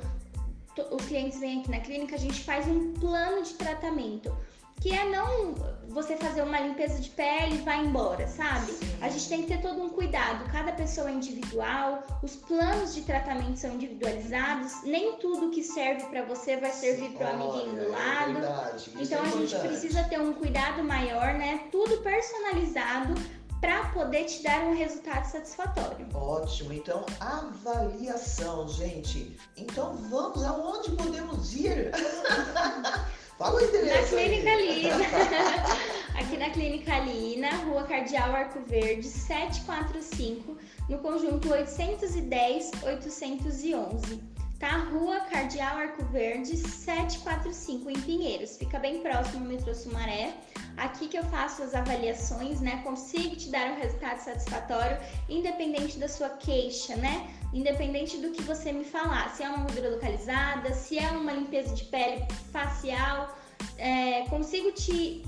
[0.91, 4.35] os clientes vêm aqui na clínica, a gente faz um plano de tratamento
[4.79, 5.55] que é não
[5.89, 8.71] você fazer uma limpeza de pele e vai embora, sabe?
[9.01, 10.49] A gente tem que ter todo um cuidado.
[10.51, 14.83] Cada pessoa é individual, os planos de tratamento são individualizados.
[14.83, 18.29] Nem tudo que serve para você vai servir para o amiguinho do é lado.
[18.29, 21.67] É verdade, então é a gente precisa ter um cuidado maior, né?
[21.71, 23.15] Tudo personalizado
[23.59, 26.07] para poder te dar um resultado satisfatório.
[26.13, 26.71] Ótimo.
[26.71, 29.35] Então, avaliação, gente.
[29.57, 31.91] Então, vamos aonde podemos ir?
[33.39, 34.15] Fala o endereço.
[34.15, 34.95] Na Clínica Lina.
[36.19, 40.57] Aqui na Clínica Lina, Rua Cardeal Arco Verde, 745,
[40.89, 44.19] no conjunto 810-811.
[44.59, 44.79] Tá?
[44.91, 48.57] Rua Cardeal Arco Verde, 745, em Pinheiros.
[48.57, 50.33] Fica bem próximo ao metrô Sumaré.
[50.75, 52.81] Aqui que eu faço as avaliações, né?
[52.83, 54.97] Consigo te dar um resultado satisfatório,
[55.29, 57.33] independente da sua queixa, né?
[57.53, 59.35] Independente do que você me falar.
[59.35, 63.35] Se é uma gordura localizada, se é uma limpeza de pele facial,
[63.77, 65.23] é, consigo te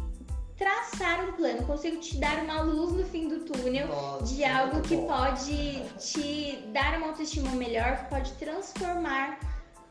[0.62, 4.82] traçar um plano, consigo te dar uma luz no fim do túnel Nossa, de algo
[4.82, 5.08] que bom.
[5.08, 9.40] pode te dar uma autoestima melhor, que pode transformar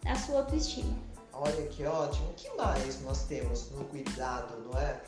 [0.07, 0.97] a sua autoestima.
[1.33, 2.31] Olha que ótimo.
[2.31, 5.01] O que mais nós temos no cuidado, não é?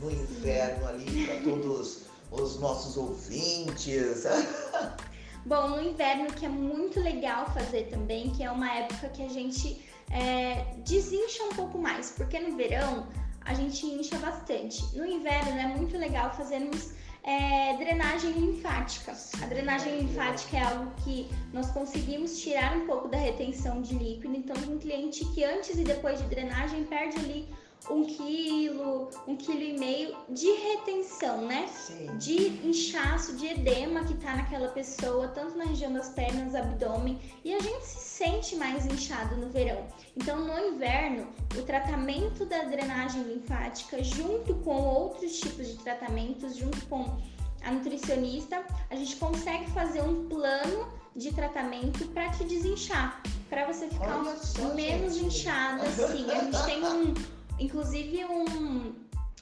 [0.00, 4.24] No inverno ali para todos os nossos ouvintes.
[5.44, 9.28] Bom, no inverno que é muito legal fazer também, que é uma época que a
[9.28, 13.08] gente é, desincha um pouco mais, porque no verão
[13.44, 14.84] a gente incha bastante.
[14.96, 19.12] No inverno é muito legal fazermos é, drenagem linfática.
[19.42, 24.34] A drenagem linfática é algo que nós conseguimos tirar um pouco da retenção de líquido.
[24.34, 27.48] Então, um cliente que antes e depois de drenagem perde ali
[27.88, 31.66] um quilo, um quilo e meio de retenção, né?
[31.68, 32.06] Sim.
[32.18, 37.54] De inchaço, de edema que tá naquela pessoa, tanto na região das pernas, abdômen, e
[37.54, 39.86] a gente se sente mais inchado no verão.
[40.16, 41.26] Então, no inverno,
[41.58, 47.18] o tratamento da drenagem linfática, junto com outros tipos de tratamentos, junto com
[47.62, 53.88] a nutricionista, a gente consegue fazer um plano de tratamento para te desinchar, para você
[53.88, 55.26] ficar só, menos gente.
[55.26, 56.30] inchado assim.
[56.30, 57.14] A gente tem um
[57.60, 58.94] inclusive um,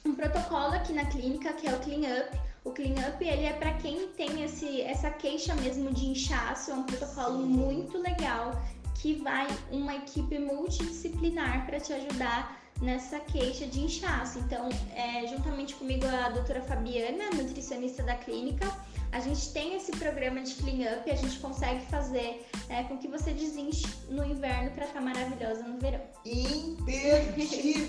[0.05, 2.39] um protocolo aqui na clínica que é o Clean Up.
[2.63, 6.73] O Clean Up ele é para quem tem esse, essa queixa mesmo de inchaço, é
[6.73, 8.61] um protocolo muito legal
[8.95, 14.39] que vai uma equipe multidisciplinar para te ajudar nessa queixa de inchaço.
[14.39, 18.67] Então, é, juntamente comigo a doutora Fabiana, nutricionista da clínica,
[19.11, 23.07] a gente tem esse programa de clean up a gente consegue fazer é, com que
[23.07, 26.01] você desinche no inverno para estar maravilhosa no verão.
[26.25, 27.79] Imperdível!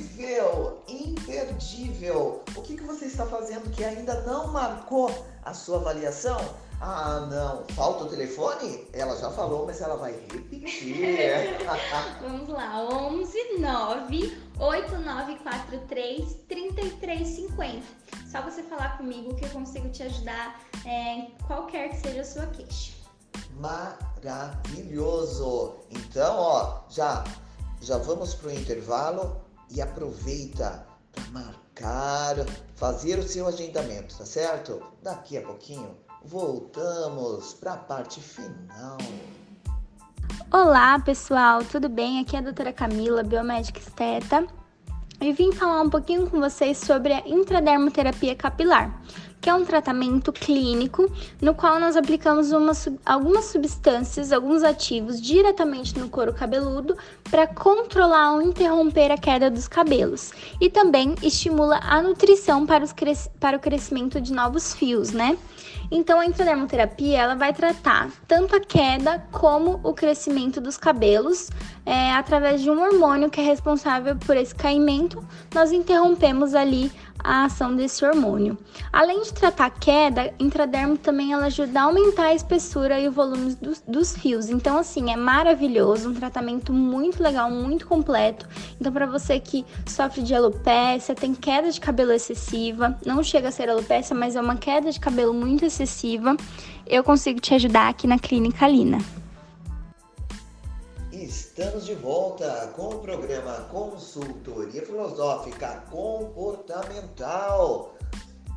[0.89, 2.43] imperdível!
[2.57, 5.11] O que, que você está fazendo que ainda não marcou
[5.43, 6.39] a sua avaliação?
[6.81, 7.65] Ah, não.
[7.75, 8.89] Falta o telefone?
[8.95, 11.59] Ela já falou, mas ela vai repetir.
[12.23, 12.83] Vamos lá.
[12.91, 17.87] 11 9 8943 3350.
[18.31, 22.25] Só você falar comigo que eu consigo te ajudar é, em qualquer que seja a
[22.25, 22.93] sua queixa.
[23.59, 24.65] Maravilhoso!
[25.91, 27.25] Então, ó, já,
[27.83, 29.39] já vamos pro intervalo
[29.69, 32.37] e aproveita para marcar,
[32.75, 34.83] fazer o seu agendamento, tá certo?
[35.03, 38.99] Daqui a pouquinho voltamos para a parte final.
[40.53, 42.21] Olá, pessoal, tudo bem?
[42.21, 44.47] Aqui é a doutora Camila, biomédica esteta,
[45.21, 49.01] e vim falar um pouquinho com vocês sobre a intradermoterapia capilar,
[49.41, 52.73] que é um tratamento clínico no qual nós aplicamos uma,
[53.07, 56.97] algumas substâncias, alguns ativos diretamente no couro cabeludo
[57.31, 62.85] para controlar ou interromper a queda dos cabelos e também estimula a nutrição para,
[63.39, 65.39] para o crescimento de novos fios, né?
[65.91, 71.51] Então, a intradermoterapia ela vai tratar tanto a queda como o crescimento dos cabelos
[71.91, 75.27] é, através de um hormônio que é responsável por esse caimento.
[75.53, 78.57] Nós interrompemos ali a ação desse hormônio.
[78.93, 83.13] Além de tratar a queda, intradermo também ela ajuda a aumentar a espessura e o
[83.13, 84.49] volume dos, dos fios.
[84.49, 88.47] Então, assim, é maravilhoso, um tratamento muito legal, muito completo.
[88.81, 93.53] Então, para você que sofre de alopecia, tem queda de cabelo excessiva, não chega a
[93.53, 96.37] ser alopecia, mas é uma queda de cabelo muito excessiva,
[96.87, 99.20] eu consigo te ajudar aqui na Clínica Lina.
[101.31, 107.95] Estamos de volta com o programa Consultoria Filosófica Comportamental.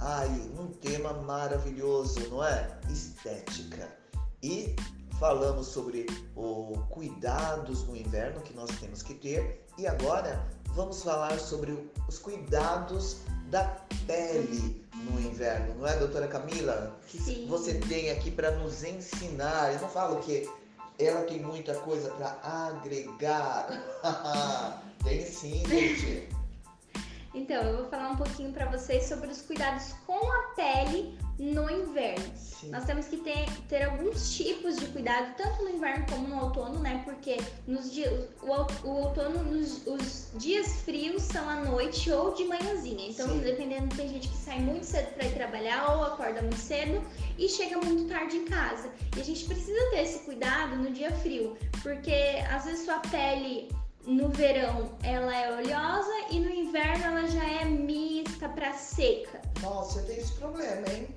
[0.01, 0.27] Ai,
[0.59, 2.67] um tema maravilhoso, não é?
[2.89, 3.95] Estética.
[4.41, 4.75] E
[5.19, 9.63] falamos sobre o cuidados no inverno que nós temos que ter.
[9.77, 13.17] E agora vamos falar sobre os cuidados
[13.51, 13.65] da
[14.07, 16.99] pele no inverno, não é, doutora Camila?
[17.07, 17.45] Que Sim.
[17.47, 19.73] você tem aqui para nos ensinar?
[19.73, 20.49] Eu não falo que
[21.05, 23.67] ela tem muita coisa para agregar.
[25.03, 26.29] tem sim, gente.
[27.33, 31.69] Então, eu vou falar um pouquinho para vocês sobre os cuidados com a pele no
[31.69, 32.23] inverno.
[32.35, 32.69] Sim.
[32.69, 36.79] Nós temos que ter, ter alguns tipos de cuidado, tanto no inverno como no outono,
[36.79, 37.01] né?
[37.03, 42.45] Porque nos dias, o, o outono, nos, os dias frios são à noite ou de
[42.45, 43.09] manhãzinha.
[43.09, 43.39] Então, Sim.
[43.39, 47.01] dependendo, tem gente que sai muito cedo para ir trabalhar ou acorda muito cedo
[47.37, 48.91] e chega muito tarde em casa.
[49.17, 53.69] E a gente precisa ter esse cuidado no dia frio, porque às vezes sua pele
[54.05, 59.41] no verão ela é oleosa e no inverno ela já é mista para seca.
[59.61, 61.07] Nossa, você tem esse problema, hein?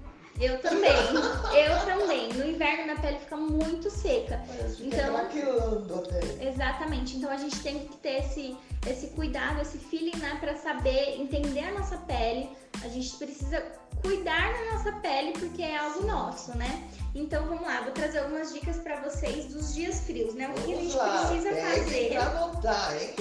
[0.41, 0.91] Eu também,
[1.57, 2.33] eu também.
[2.35, 4.43] No inverno minha pele fica muito seca.
[4.47, 6.47] Parece então, até.
[6.47, 7.17] Exatamente.
[7.17, 11.61] Então a gente tem que ter esse, esse cuidado, esse feeling, né, para saber entender
[11.61, 12.51] a nossa pele.
[12.85, 13.65] A gente precisa
[14.07, 16.89] cuidar da nossa pele porque é algo nosso, né?
[17.15, 20.49] Então vamos lá, vou trazer algumas dicas para vocês dos dias frios, né?
[20.49, 22.11] O que a gente lá, precisa fazer.
[22.11, 23.15] Pra anotar, hein?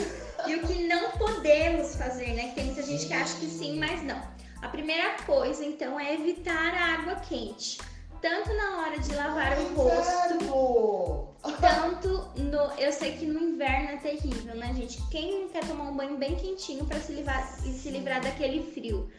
[0.47, 2.49] E o que não podemos fazer, né?
[2.49, 4.21] Que tem muita gente que acha que sim, mas não.
[4.61, 7.79] A primeira coisa, então, é evitar a água quente.
[8.21, 11.27] Tanto na hora de lavar o rosto,
[11.61, 12.71] tanto no.
[12.79, 14.99] Eu sei que no inverno é terrível, né, gente?
[15.09, 19.09] Quem quer tomar um banho bem quentinho para se livrar, se livrar daquele frio?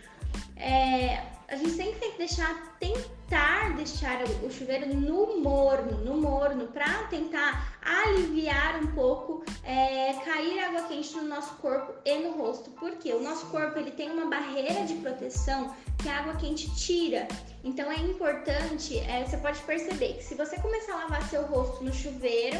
[0.56, 6.66] É, a gente sempre tem que deixar, tentar deixar o chuveiro no morno, no morno,
[6.66, 12.70] para tentar aliviar um pouco, é, cair água quente no nosso corpo e no rosto,
[12.70, 17.28] porque o nosso corpo ele tem uma barreira de proteção que a água quente tira.
[17.62, 21.84] Então é importante, é, você pode perceber que se você começar a lavar seu rosto
[21.84, 22.58] no chuveiro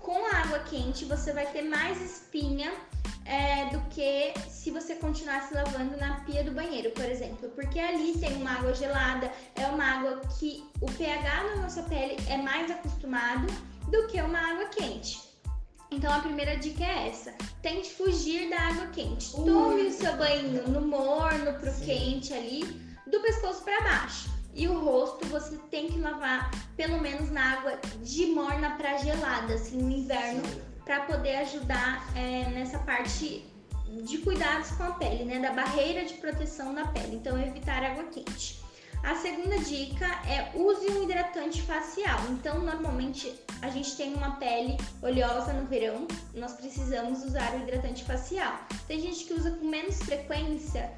[0.00, 2.72] com a água quente, você vai ter mais espinha
[3.24, 7.50] é, do que se você continuasse lavando na pia do banheiro, por exemplo.
[7.50, 12.16] Porque ali tem uma água gelada, é uma água que o pH na nossa pele
[12.28, 13.46] é mais acostumado
[13.90, 15.28] do que uma água quente.
[15.90, 19.32] Então a primeira dica é essa: tente fugir da água quente.
[19.32, 21.84] Tome o seu banho no morno pro Sim.
[21.84, 22.64] quente ali,
[23.06, 24.30] do pescoço para baixo.
[24.54, 29.54] E o rosto você tem que lavar pelo menos na água de morna para gelada,
[29.54, 30.42] assim, no inverno,
[30.88, 33.44] para poder ajudar é, nessa parte
[34.04, 35.38] de cuidados com a pele, né?
[35.38, 37.16] Da barreira de proteção da pele.
[37.16, 38.58] Então, evitar água quente.
[39.04, 42.18] A segunda dica é use um hidratante facial.
[42.30, 48.02] Então, normalmente a gente tem uma pele oleosa no verão, nós precisamos usar o hidratante
[48.04, 48.58] facial.
[48.86, 50.90] Tem gente que usa com menos frequência,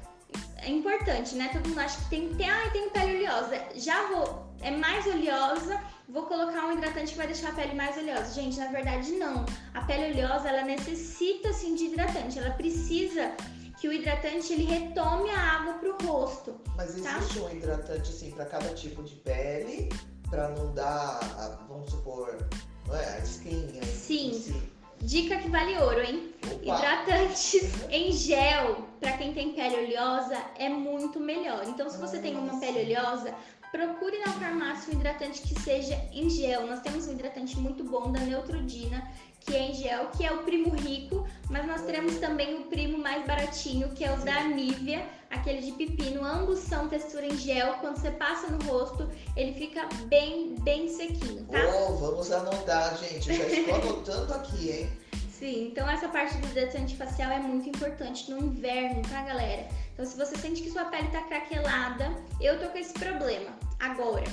[0.57, 1.49] é importante, né?
[1.51, 3.61] Todo mundo acha que tem que ter, tem pele oleosa.
[3.75, 7.97] Já vou, é mais oleosa, vou colocar um hidratante que vai deixar a pele mais
[7.97, 8.33] oleosa.
[8.33, 9.45] Gente, na verdade não.
[9.73, 13.31] A pele oleosa, ela necessita sim de hidratante, ela precisa
[13.79, 16.59] que o hidratante ele retome a água pro rosto.
[16.75, 17.17] Mas tá?
[17.17, 17.45] existe tá?
[17.45, 19.89] um hidratante assim para cada tipo de pele
[20.29, 21.19] para não dar,
[21.67, 22.47] vamos supor,
[22.87, 23.83] não é, a espinha.
[23.83, 24.33] Sim.
[24.33, 24.71] Si.
[25.03, 26.31] Dica que vale ouro, hein?
[26.45, 26.77] Opa.
[26.77, 27.55] Hidratantes
[27.89, 31.63] em gel para quem tem pele oleosa é muito melhor.
[31.67, 33.33] Então, se você tem uma pele oleosa,
[33.71, 36.67] procure na farmácia um hidratante que seja em gel.
[36.67, 39.09] Nós temos um hidratante muito bom da Neutrogena,
[39.39, 42.97] que é em gel, que é o primo rico, mas nós teremos também o primo
[42.97, 46.23] mais baratinho, que é o da Nivea, aquele de pepino.
[46.23, 47.75] Ambos são textura em gel.
[47.75, 51.59] Quando você passa no rosto, ele fica bem, bem sequinho, tá?
[51.87, 53.33] Oh, vamos anotar, gente.
[53.33, 54.89] Já estou anotando aqui, hein?
[55.31, 59.67] Sim, então essa parte do hidratante facial é muito importante no inverno, tá, galera?
[59.91, 64.25] Então, se você sente que sua pele tá craquelada, eu tô com esse problema agora.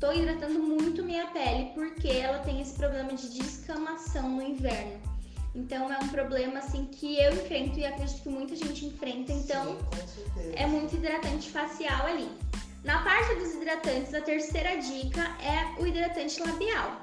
[0.00, 5.00] Tô hidratando muito minha pele porque ela tem esse problema de descamação no inverno.
[5.54, 9.32] Então é um problema assim que eu enfrento e acredito que muita gente enfrenta.
[9.32, 12.28] Então Sim, é muito hidratante facial ali.
[12.82, 17.00] Na parte dos hidratantes, a terceira dica é o hidratante labial.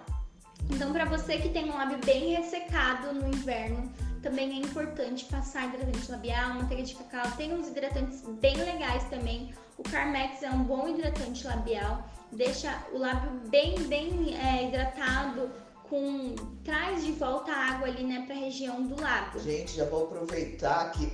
[0.70, 3.92] Então, para você que tem um lábio bem ressecado no inverno,
[4.22, 7.32] também é importante passar hidratante labial, manteiga de cacau.
[7.38, 9.54] Tem uns hidratantes bem legais também.
[9.78, 15.50] O Carmex é um bom hidratante labial, deixa o lábio bem, bem é, hidratado,
[15.90, 19.42] com traz de volta a água ali, né, para a região do lábio.
[19.42, 21.12] Gente, já vou aproveitar que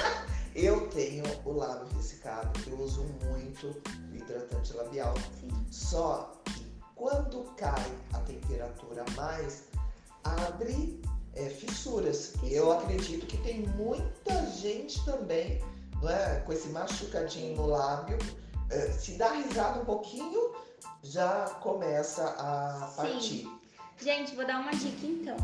[0.56, 2.58] eu tenho o lábio ressecado.
[2.66, 3.80] Eu uso muito
[4.12, 5.14] hidratante labial.
[5.38, 5.66] Sim.
[5.70, 9.64] Só que quando cai a temperatura mais,
[10.24, 10.98] abre
[11.36, 12.34] é, fissuras.
[12.42, 15.62] Eu acredito que tem muita gente também,
[16.02, 18.18] não é, com esse machucadinho no lábio,
[18.70, 20.52] é, se dá risada um pouquinho,
[21.02, 22.96] já começa a Sim.
[22.96, 23.48] partir.
[24.02, 25.36] Gente, vou dar uma dica então.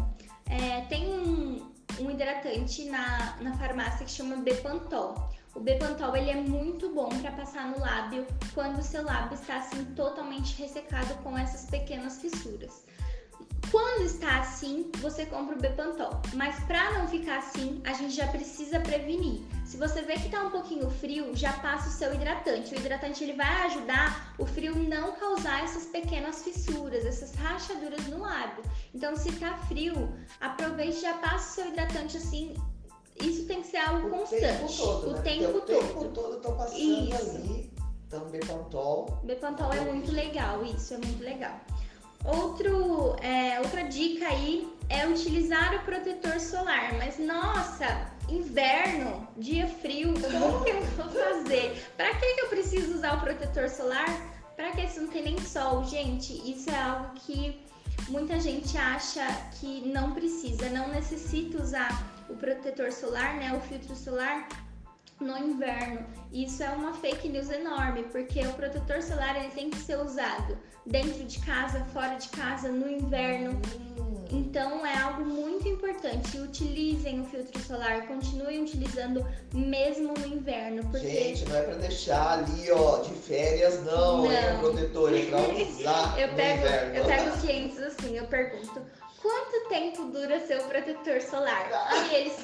[0.47, 1.71] É, tem um,
[2.01, 5.31] um hidratante na, na farmácia que chama Bepantol.
[5.55, 9.59] O Bepantol ele é muito bom para passar no lábio quando o seu lábio está
[9.59, 12.85] assim totalmente ressecado com essas pequenas fissuras.
[13.71, 16.21] Quando está assim, você compra o Bepantol.
[16.35, 19.43] Mas para não ficar assim, a gente já precisa prevenir.
[19.65, 22.75] Se você vê que tá um pouquinho frio, já passa o seu hidratante.
[22.75, 28.21] O hidratante ele vai ajudar o frio não causar essas pequenas fissuras, essas rachaduras no
[28.21, 28.63] lábio.
[28.95, 32.55] Então, se tá frio, aproveite e já passa o seu hidratante assim.
[33.23, 34.41] Isso tem que ser algo O constante.
[34.43, 35.23] tempo todo, o né?
[35.23, 35.89] tempo Porque o todo.
[35.89, 37.37] tempo todo eu tô passando Isso.
[37.37, 37.73] ali.
[38.07, 39.21] Então, Bepantol.
[39.25, 41.59] Bepantol é muito legal, isso é muito legal.
[42.25, 46.95] Outro, é, outra dica aí é utilizar o protetor solar.
[46.95, 51.85] Mas nossa, inverno, dia frio, como que eu vou fazer?
[51.97, 54.07] Pra que, que eu preciso usar o protetor solar?
[54.55, 55.85] Pra que se não tem nem sol?
[55.85, 57.61] Gente, isso é algo que
[58.09, 59.27] muita gente acha
[59.59, 61.91] que não precisa, não necessita usar
[62.29, 63.53] o protetor solar, né?
[63.55, 64.49] O filtro solar
[65.23, 66.05] no inverno.
[66.33, 70.59] Isso é uma fake news enorme, porque o protetor solar ele tem que ser usado
[70.87, 73.53] dentro de casa, fora de casa, no inverno.
[73.99, 76.39] Hum, Então é algo muito importante.
[76.39, 82.39] Utilizem o filtro solar, continuem utilizando mesmo no inverno, porque Gente, não é pra deixar
[82.39, 84.31] ali, ó, de férias, não.
[84.31, 84.61] É Não.
[84.61, 86.95] protetor, é pra usar eu no pego, inverno.
[86.97, 88.81] eu pego os clientes assim, eu pergunto,
[89.23, 91.69] quanto tempo dura seu protetor solar?
[91.89, 92.37] Aí eles,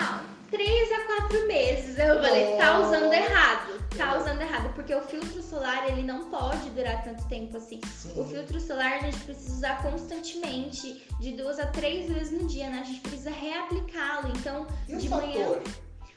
[0.00, 1.98] ah, três a quatro meses.
[1.98, 3.82] Eu falei, tá usando errado.
[3.96, 7.80] Tá usando errado, porque o filtro solar ele não pode durar tanto tempo assim.
[7.94, 8.20] Sim.
[8.20, 12.68] O filtro solar a gente precisa usar constantemente, de duas a três vezes no dia,
[12.70, 12.80] né?
[12.80, 14.28] A gente precisa reaplicá-lo.
[14.36, 15.26] Então, E o de fator?
[15.28, 15.62] manhã.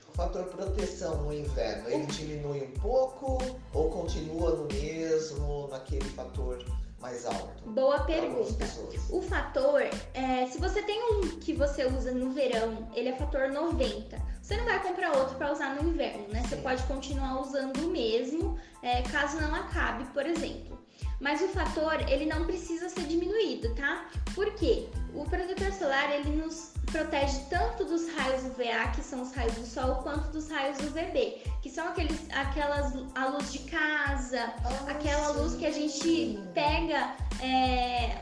[0.09, 3.37] O fator proteção no inverno, ele diminui um pouco
[3.73, 6.63] ou continua no mesmo, naquele fator
[7.05, 7.69] mais alto?
[7.69, 8.65] Boa pergunta.
[9.11, 9.81] O fator,
[10.13, 14.19] é, se você tem um que você usa no verão, ele é fator 90.
[14.41, 16.41] Você não vai comprar outro para usar no inverno, né?
[16.41, 16.61] Você Sim.
[16.63, 20.83] pode continuar usando o mesmo, é, caso não acabe, por exemplo.
[21.19, 24.07] Mas o fator, ele não precisa ser diminuído, tá?
[24.33, 24.87] Por quê?
[25.13, 29.65] O protetor solar, ele nos protege tanto dos raios UVA, que são os raios do
[29.65, 35.33] sol, quanto dos raios UVB, que são aqueles, aquelas, a luz de casa, Ah, aquela
[35.33, 35.39] sim.
[35.39, 38.17] luz que a gente pega, é,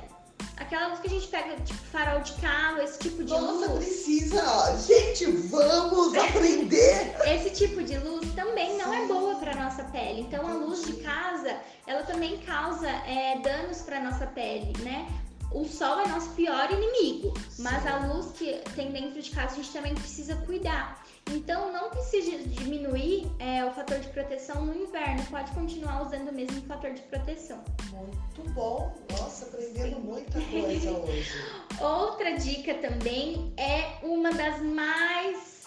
[0.57, 3.85] aquela luz que a gente pega, tipo farol de carro, esse tipo de Nossa, luz.
[3.85, 4.77] precisa!
[4.87, 7.15] Gente, vamos aprender!
[7.25, 10.21] Esse tipo de luz também não é boa para nossa pele.
[10.21, 11.55] Então a luz de casa,
[11.85, 15.07] ela também causa é, danos para nossa pele, né?
[15.53, 17.89] O sol é nosso pior inimigo, mas Sim.
[17.89, 21.05] a luz que tem dentro de casa a gente também precisa cuidar.
[21.31, 26.33] Então não precisa diminuir é, o fator de proteção no inverno, pode continuar usando o
[26.33, 27.63] mesmo fator de proteção.
[27.91, 28.93] Muito bom!
[29.11, 31.31] Nossa, aprendendo muita coisa hoje.
[31.79, 35.63] Outra dica também é uma das mais.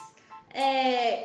[0.52, 1.24] é,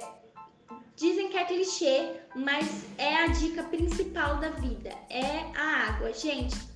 [0.96, 6.14] dizem que é clichê, mas é a dica principal da vida: é a água.
[6.14, 6.71] Gente,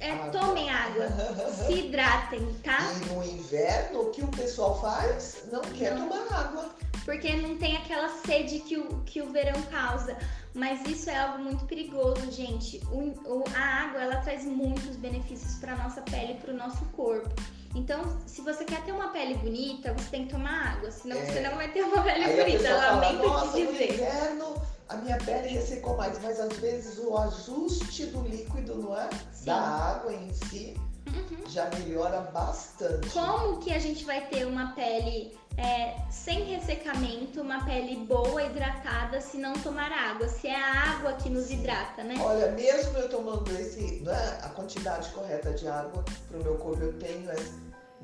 [0.00, 0.30] é, Água.
[0.30, 1.06] tomem água,
[1.66, 2.78] se hidratem, tá?
[2.92, 5.44] E no inverno, o que o pessoal faz?
[5.52, 6.08] Não quer Não.
[6.08, 6.70] tomar água.
[7.04, 10.16] Porque não tem aquela sede que o, que o verão causa.
[10.54, 12.80] Mas isso é algo muito perigoso, gente.
[12.90, 16.84] O- o- a água, ela traz muitos benefícios para nossa pele e para o nosso
[16.86, 17.30] corpo.
[17.74, 21.24] Então, se você quer ter uma pele bonita, você tem que tomar água, senão É.
[21.24, 22.76] você não vai ter uma pele Aí bonita.
[22.76, 23.92] Lamento nossa, te no dizer.
[23.94, 29.08] inverno a minha pele ressecou mais, mas às vezes o ajuste do líquido, não é?
[29.32, 29.46] Sim.
[29.46, 30.76] Da água em si
[31.06, 31.48] Uhum.
[31.48, 33.08] já melhora bastante.
[33.10, 39.20] Como que a gente vai ter uma pele é, sem ressecamento, uma pele boa, hidratada,
[39.20, 40.28] se não tomar água?
[40.28, 42.14] Se é a água que nos hidrata, né?
[42.20, 46.56] Olha, mesmo eu tomando esse, não é, a quantidade correta de água para o meu
[46.56, 47.36] corpo eu tenho, é,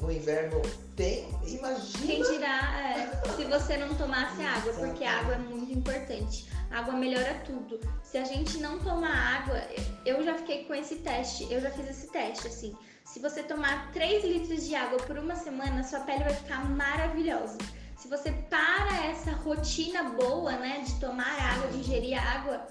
[0.01, 0.61] no inverno
[0.95, 2.31] tem, Quem imagina.
[2.31, 6.49] dirá é, se você não tomasse água, porque a água é muito importante.
[6.71, 7.81] A água melhora tudo.
[8.03, 9.61] Se a gente não tomar água,
[10.05, 12.77] eu já fiquei com esse teste, eu já fiz esse teste, assim.
[13.05, 17.59] Se você tomar 3 litros de água por uma semana, sua pele vai ficar maravilhosa.
[17.97, 22.67] Se você para essa rotina boa, né, de tomar água, de ingerir água,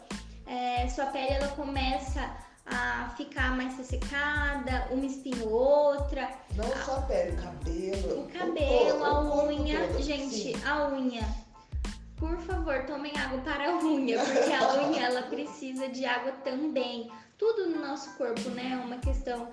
[0.45, 2.29] é, sua pele ela começa
[2.65, 8.21] a ficar mais ressecada, uma espinha ou outra, Não só a pele, o cabelo.
[8.21, 10.55] o cabelo, a o corpo unha, todo, gente, sim.
[10.65, 11.23] a unha.
[12.17, 17.11] Por favor, tomem água para a unha, porque a unha ela precisa de água também.
[17.37, 19.49] Tudo no nosso corpo, né, é uma questão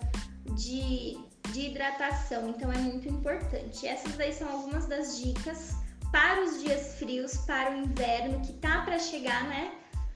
[0.55, 1.19] de,
[1.51, 3.87] de hidratação, então é muito importante.
[3.87, 5.75] Essas aí são algumas das dicas
[6.13, 9.73] para os dias frios, para o inverno que tá para chegar, né?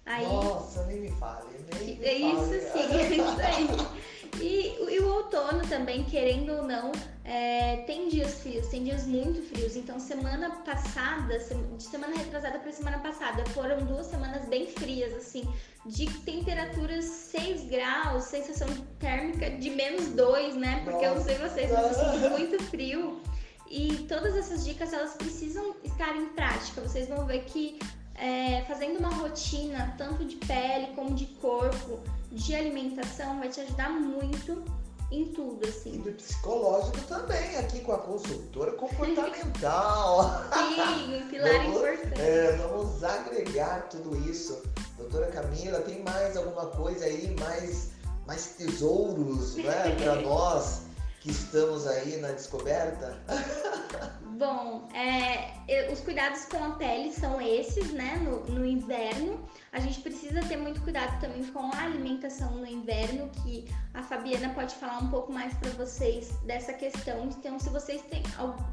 [0.06, 1.46] Aí Nossa, nem me fale,
[1.80, 3.96] nem me é isso sim, é isso aí.
[4.40, 6.92] E, o- e o outono também, querendo ou não,
[7.24, 9.74] é, tem dias frios, tem dias muito frios.
[9.76, 15.48] Então, semana passada, de semana retrasada para semana passada, foram duas semanas bem frias, assim,
[15.86, 20.82] de temperaturas 6 graus, sensação térmica de menos 2, né?
[20.84, 23.20] Porque eu não sei vocês, mas eu sinto muito frio.
[23.68, 26.80] E todas essas dicas, elas precisam estar em prática.
[26.82, 27.78] Vocês vão ver que
[28.18, 32.00] é, fazendo uma rotina, tanto de pele como de corpo,
[32.32, 34.62] de alimentação, vai te ajudar muito
[35.10, 36.00] em tudo, E assim.
[36.00, 40.42] do psicológico também, aqui com a consultora comportamental.
[40.52, 42.20] Sim, um pilar Vamos- importante.
[42.20, 44.60] É, vamos agregar tudo isso.
[44.98, 47.90] Doutora Camila, tem mais alguma coisa aí, mais,
[48.26, 50.80] mais tesouros, né, para nós
[51.20, 53.16] que estamos aí na descoberta?
[54.36, 58.16] Bom, é, os cuidados com a pele são esses, né?
[58.16, 59.42] No, no inverno.
[59.72, 64.50] A gente precisa ter muito cuidado também com a alimentação no inverno, que a Fabiana
[64.50, 67.24] pode falar um pouco mais para vocês dessa questão.
[67.24, 68.22] Então, se vocês têm,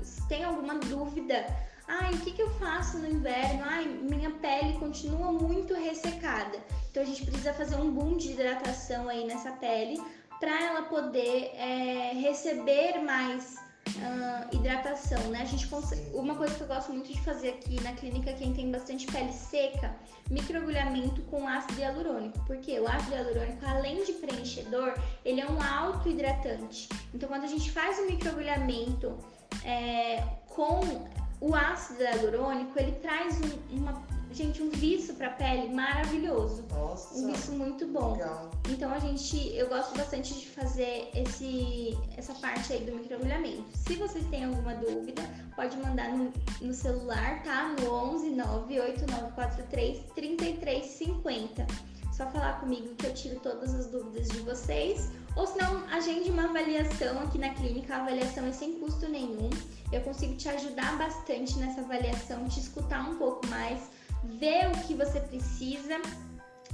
[0.02, 1.46] se têm alguma dúvida,
[1.88, 3.64] ai, o que, que eu faço no inverno?
[3.64, 6.58] Ai, minha pele continua muito ressecada.
[6.92, 9.98] Então, a gente precisa fazer um boom de hidratação aí nessa pele
[10.42, 13.63] para ela poder é, receber mais
[14.02, 15.42] ah, hidratação, né?
[15.42, 16.02] A gente consegue...
[16.14, 19.32] Uma coisa que eu gosto muito de fazer aqui na clínica, quem tem bastante pele
[19.32, 19.96] seca,
[20.30, 22.40] microagulhamento com ácido hialurônico.
[22.46, 26.90] Porque o ácido hialurônico, além de preenchedor, ele é um autohidratante.
[27.14, 29.18] Então, quando a gente faz o microagulhamento
[29.64, 30.82] é, com
[31.42, 34.02] o ácido hialurônico, ele traz um, uma,
[34.34, 36.64] gente, um viço para a pele maravilhoso.
[36.72, 38.14] Nossa, Um viço muito bom.
[38.14, 38.52] legal.
[38.70, 43.66] Então a gente, eu gosto bastante de fazer esse, essa parte aí do microagulhamento.
[43.76, 45.22] Se vocês têm alguma dúvida,
[45.56, 46.32] pode mandar no,
[46.62, 47.76] no celular, tá?
[47.80, 51.68] No 11 98943 3350.
[52.12, 55.10] Só falar comigo que eu tiro todas as dúvidas de vocês.
[55.36, 57.96] Ou se não, agende uma avaliação aqui na clínica.
[57.96, 59.50] A avaliação é sem custo nenhum.
[59.92, 63.90] Eu consigo te ajudar bastante nessa avaliação, te escutar um pouco mais,
[64.24, 66.02] ver o que você precisa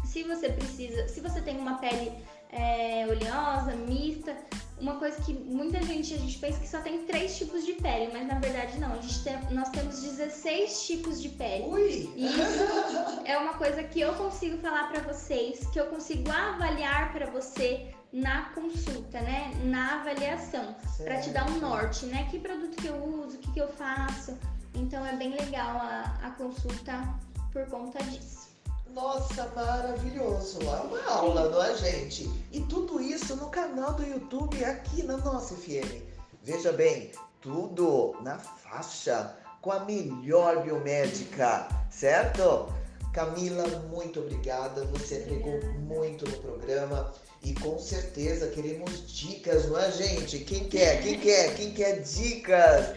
[0.10, 2.12] se você precisa, se você tem uma pele
[2.52, 4.36] é, oleosa, mista,
[4.82, 8.10] uma coisa que muita gente, a gente pensa que só tem três tipos de pele,
[8.12, 11.66] mas na verdade não, a gente tem, nós temos 16 tipos de pele.
[11.66, 12.12] Ui!
[12.16, 17.14] E isso é uma coisa que eu consigo falar pra vocês, que eu consigo avaliar
[17.14, 19.52] pra você na consulta, né?
[19.66, 22.28] Na avaliação, Pra te dar um norte, né?
[22.32, 24.36] Que produto que eu uso, o que, que eu faço.
[24.74, 27.08] Então é bem legal a, a consulta
[27.52, 28.50] por conta disso.
[28.94, 30.60] Nossa, maravilhoso!
[30.62, 32.30] É uma aula, não é, gente?
[32.52, 36.04] E tudo isso no canal do YouTube aqui na nossa FM.
[36.44, 42.74] Veja bem, tudo na faixa com a melhor biomédica, certo?
[43.14, 44.86] Camila, muito obrigada.
[44.86, 50.40] Você agregou muito no programa e com certeza queremos dicas, não é, gente?
[50.40, 51.02] Quem quer?
[51.02, 51.56] Quem quer?
[51.56, 52.96] Quem quer dicas?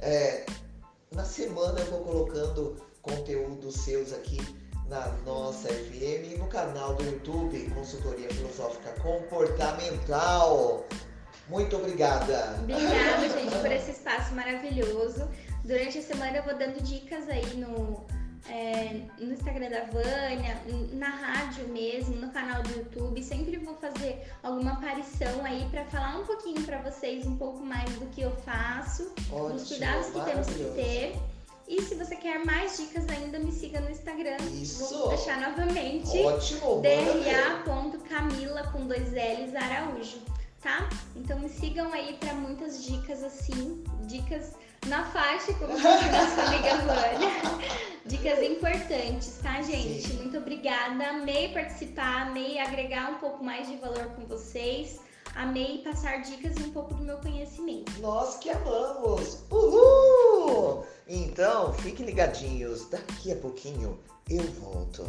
[0.00, 0.46] É,
[1.12, 4.38] na semana eu vou colocando conteúdos seus aqui
[4.88, 10.86] na nossa FM e no canal do YouTube Consultoria Filosófica Comportamental.
[11.48, 12.58] Muito obrigada.
[12.62, 15.28] Obrigada, gente, por esse espaço maravilhoso.
[15.64, 18.06] Durante a semana eu vou dando dicas aí no,
[18.48, 20.60] é, no Instagram da Vânia,
[20.92, 23.22] na rádio mesmo, no canal do YouTube.
[23.22, 27.90] Sempre vou fazer alguma aparição aí para falar um pouquinho para vocês um pouco mais
[27.94, 31.37] do que eu faço, Ótimo, dos cuidados que temos que ter.
[31.68, 34.38] E se você quer mais dicas ainda, me siga no Instagram.
[34.54, 34.88] Isso.
[34.88, 36.18] Vou deixar novamente.
[36.18, 36.80] Ótimo.
[36.80, 40.22] dra.camila com dois L's Araújo,
[40.62, 40.88] tá?
[41.14, 44.54] Então me sigam aí para muitas dicas assim, dicas
[44.86, 47.68] na faixa, como diz nossa amiga Vânia.
[48.06, 50.00] Dicas importantes, tá, gente?
[50.00, 50.14] Sim.
[50.14, 51.08] Muito obrigada.
[51.08, 54.98] Amei participar, amei agregar um pouco mais de valor com vocês.
[55.34, 58.00] Amei passar dicas e um pouco do meu conhecimento.
[58.00, 59.44] Nós que amamos!
[59.50, 60.86] Uhul!
[61.06, 62.88] Então, fiquem ligadinhos.
[62.88, 63.98] Daqui a pouquinho
[64.28, 65.06] eu volto.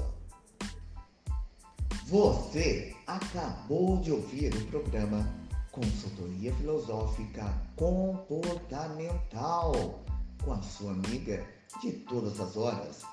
[2.05, 5.27] Você acabou de ouvir o programa
[5.71, 9.99] Consultoria Filosófica Comportamental
[10.43, 11.45] com a sua amiga
[11.81, 13.03] de todas as horas,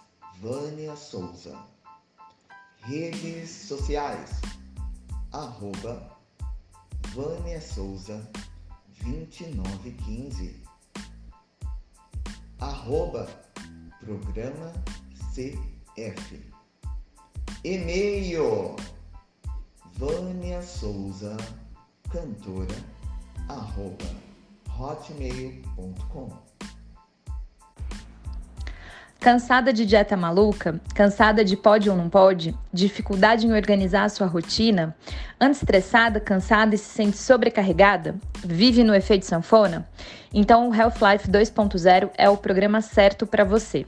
[0.40, 1.59] Vânia Souza.
[2.80, 4.30] Redes sociais,
[5.32, 6.15] arroba
[7.14, 8.30] Vânia Souza
[9.02, 10.62] 2915
[12.59, 13.28] arroba
[14.00, 14.72] programa
[15.32, 16.57] CF
[17.64, 18.76] e-mail.
[19.98, 21.36] Vânia Souza
[22.11, 22.76] cantora,
[23.48, 24.04] arroba
[24.68, 26.45] hotmail.com.
[29.27, 30.81] Cansada de dieta maluca?
[30.95, 32.55] Cansada de pode ou não pode?
[32.72, 34.95] Dificuldade em organizar a sua rotina?
[35.41, 38.14] Anda estressada, cansada e se sente sobrecarregada?
[38.45, 39.85] Vive no efeito sanfona?
[40.33, 43.85] Então o Health Life 2.0 é o programa certo para você.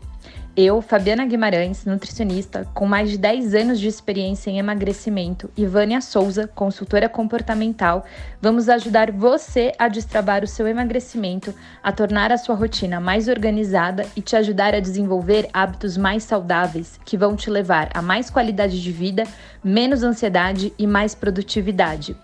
[0.60, 6.00] Eu, Fabiana Guimarães, nutricionista com mais de 10 anos de experiência em emagrecimento, e Vânia
[6.00, 8.04] Souza, consultora comportamental,
[8.42, 14.04] vamos ajudar você a destravar o seu emagrecimento, a tornar a sua rotina mais organizada
[14.16, 18.82] e te ajudar a desenvolver hábitos mais saudáveis que vão te levar a mais qualidade
[18.82, 19.22] de vida,
[19.62, 22.16] menos ansiedade e mais produtividade.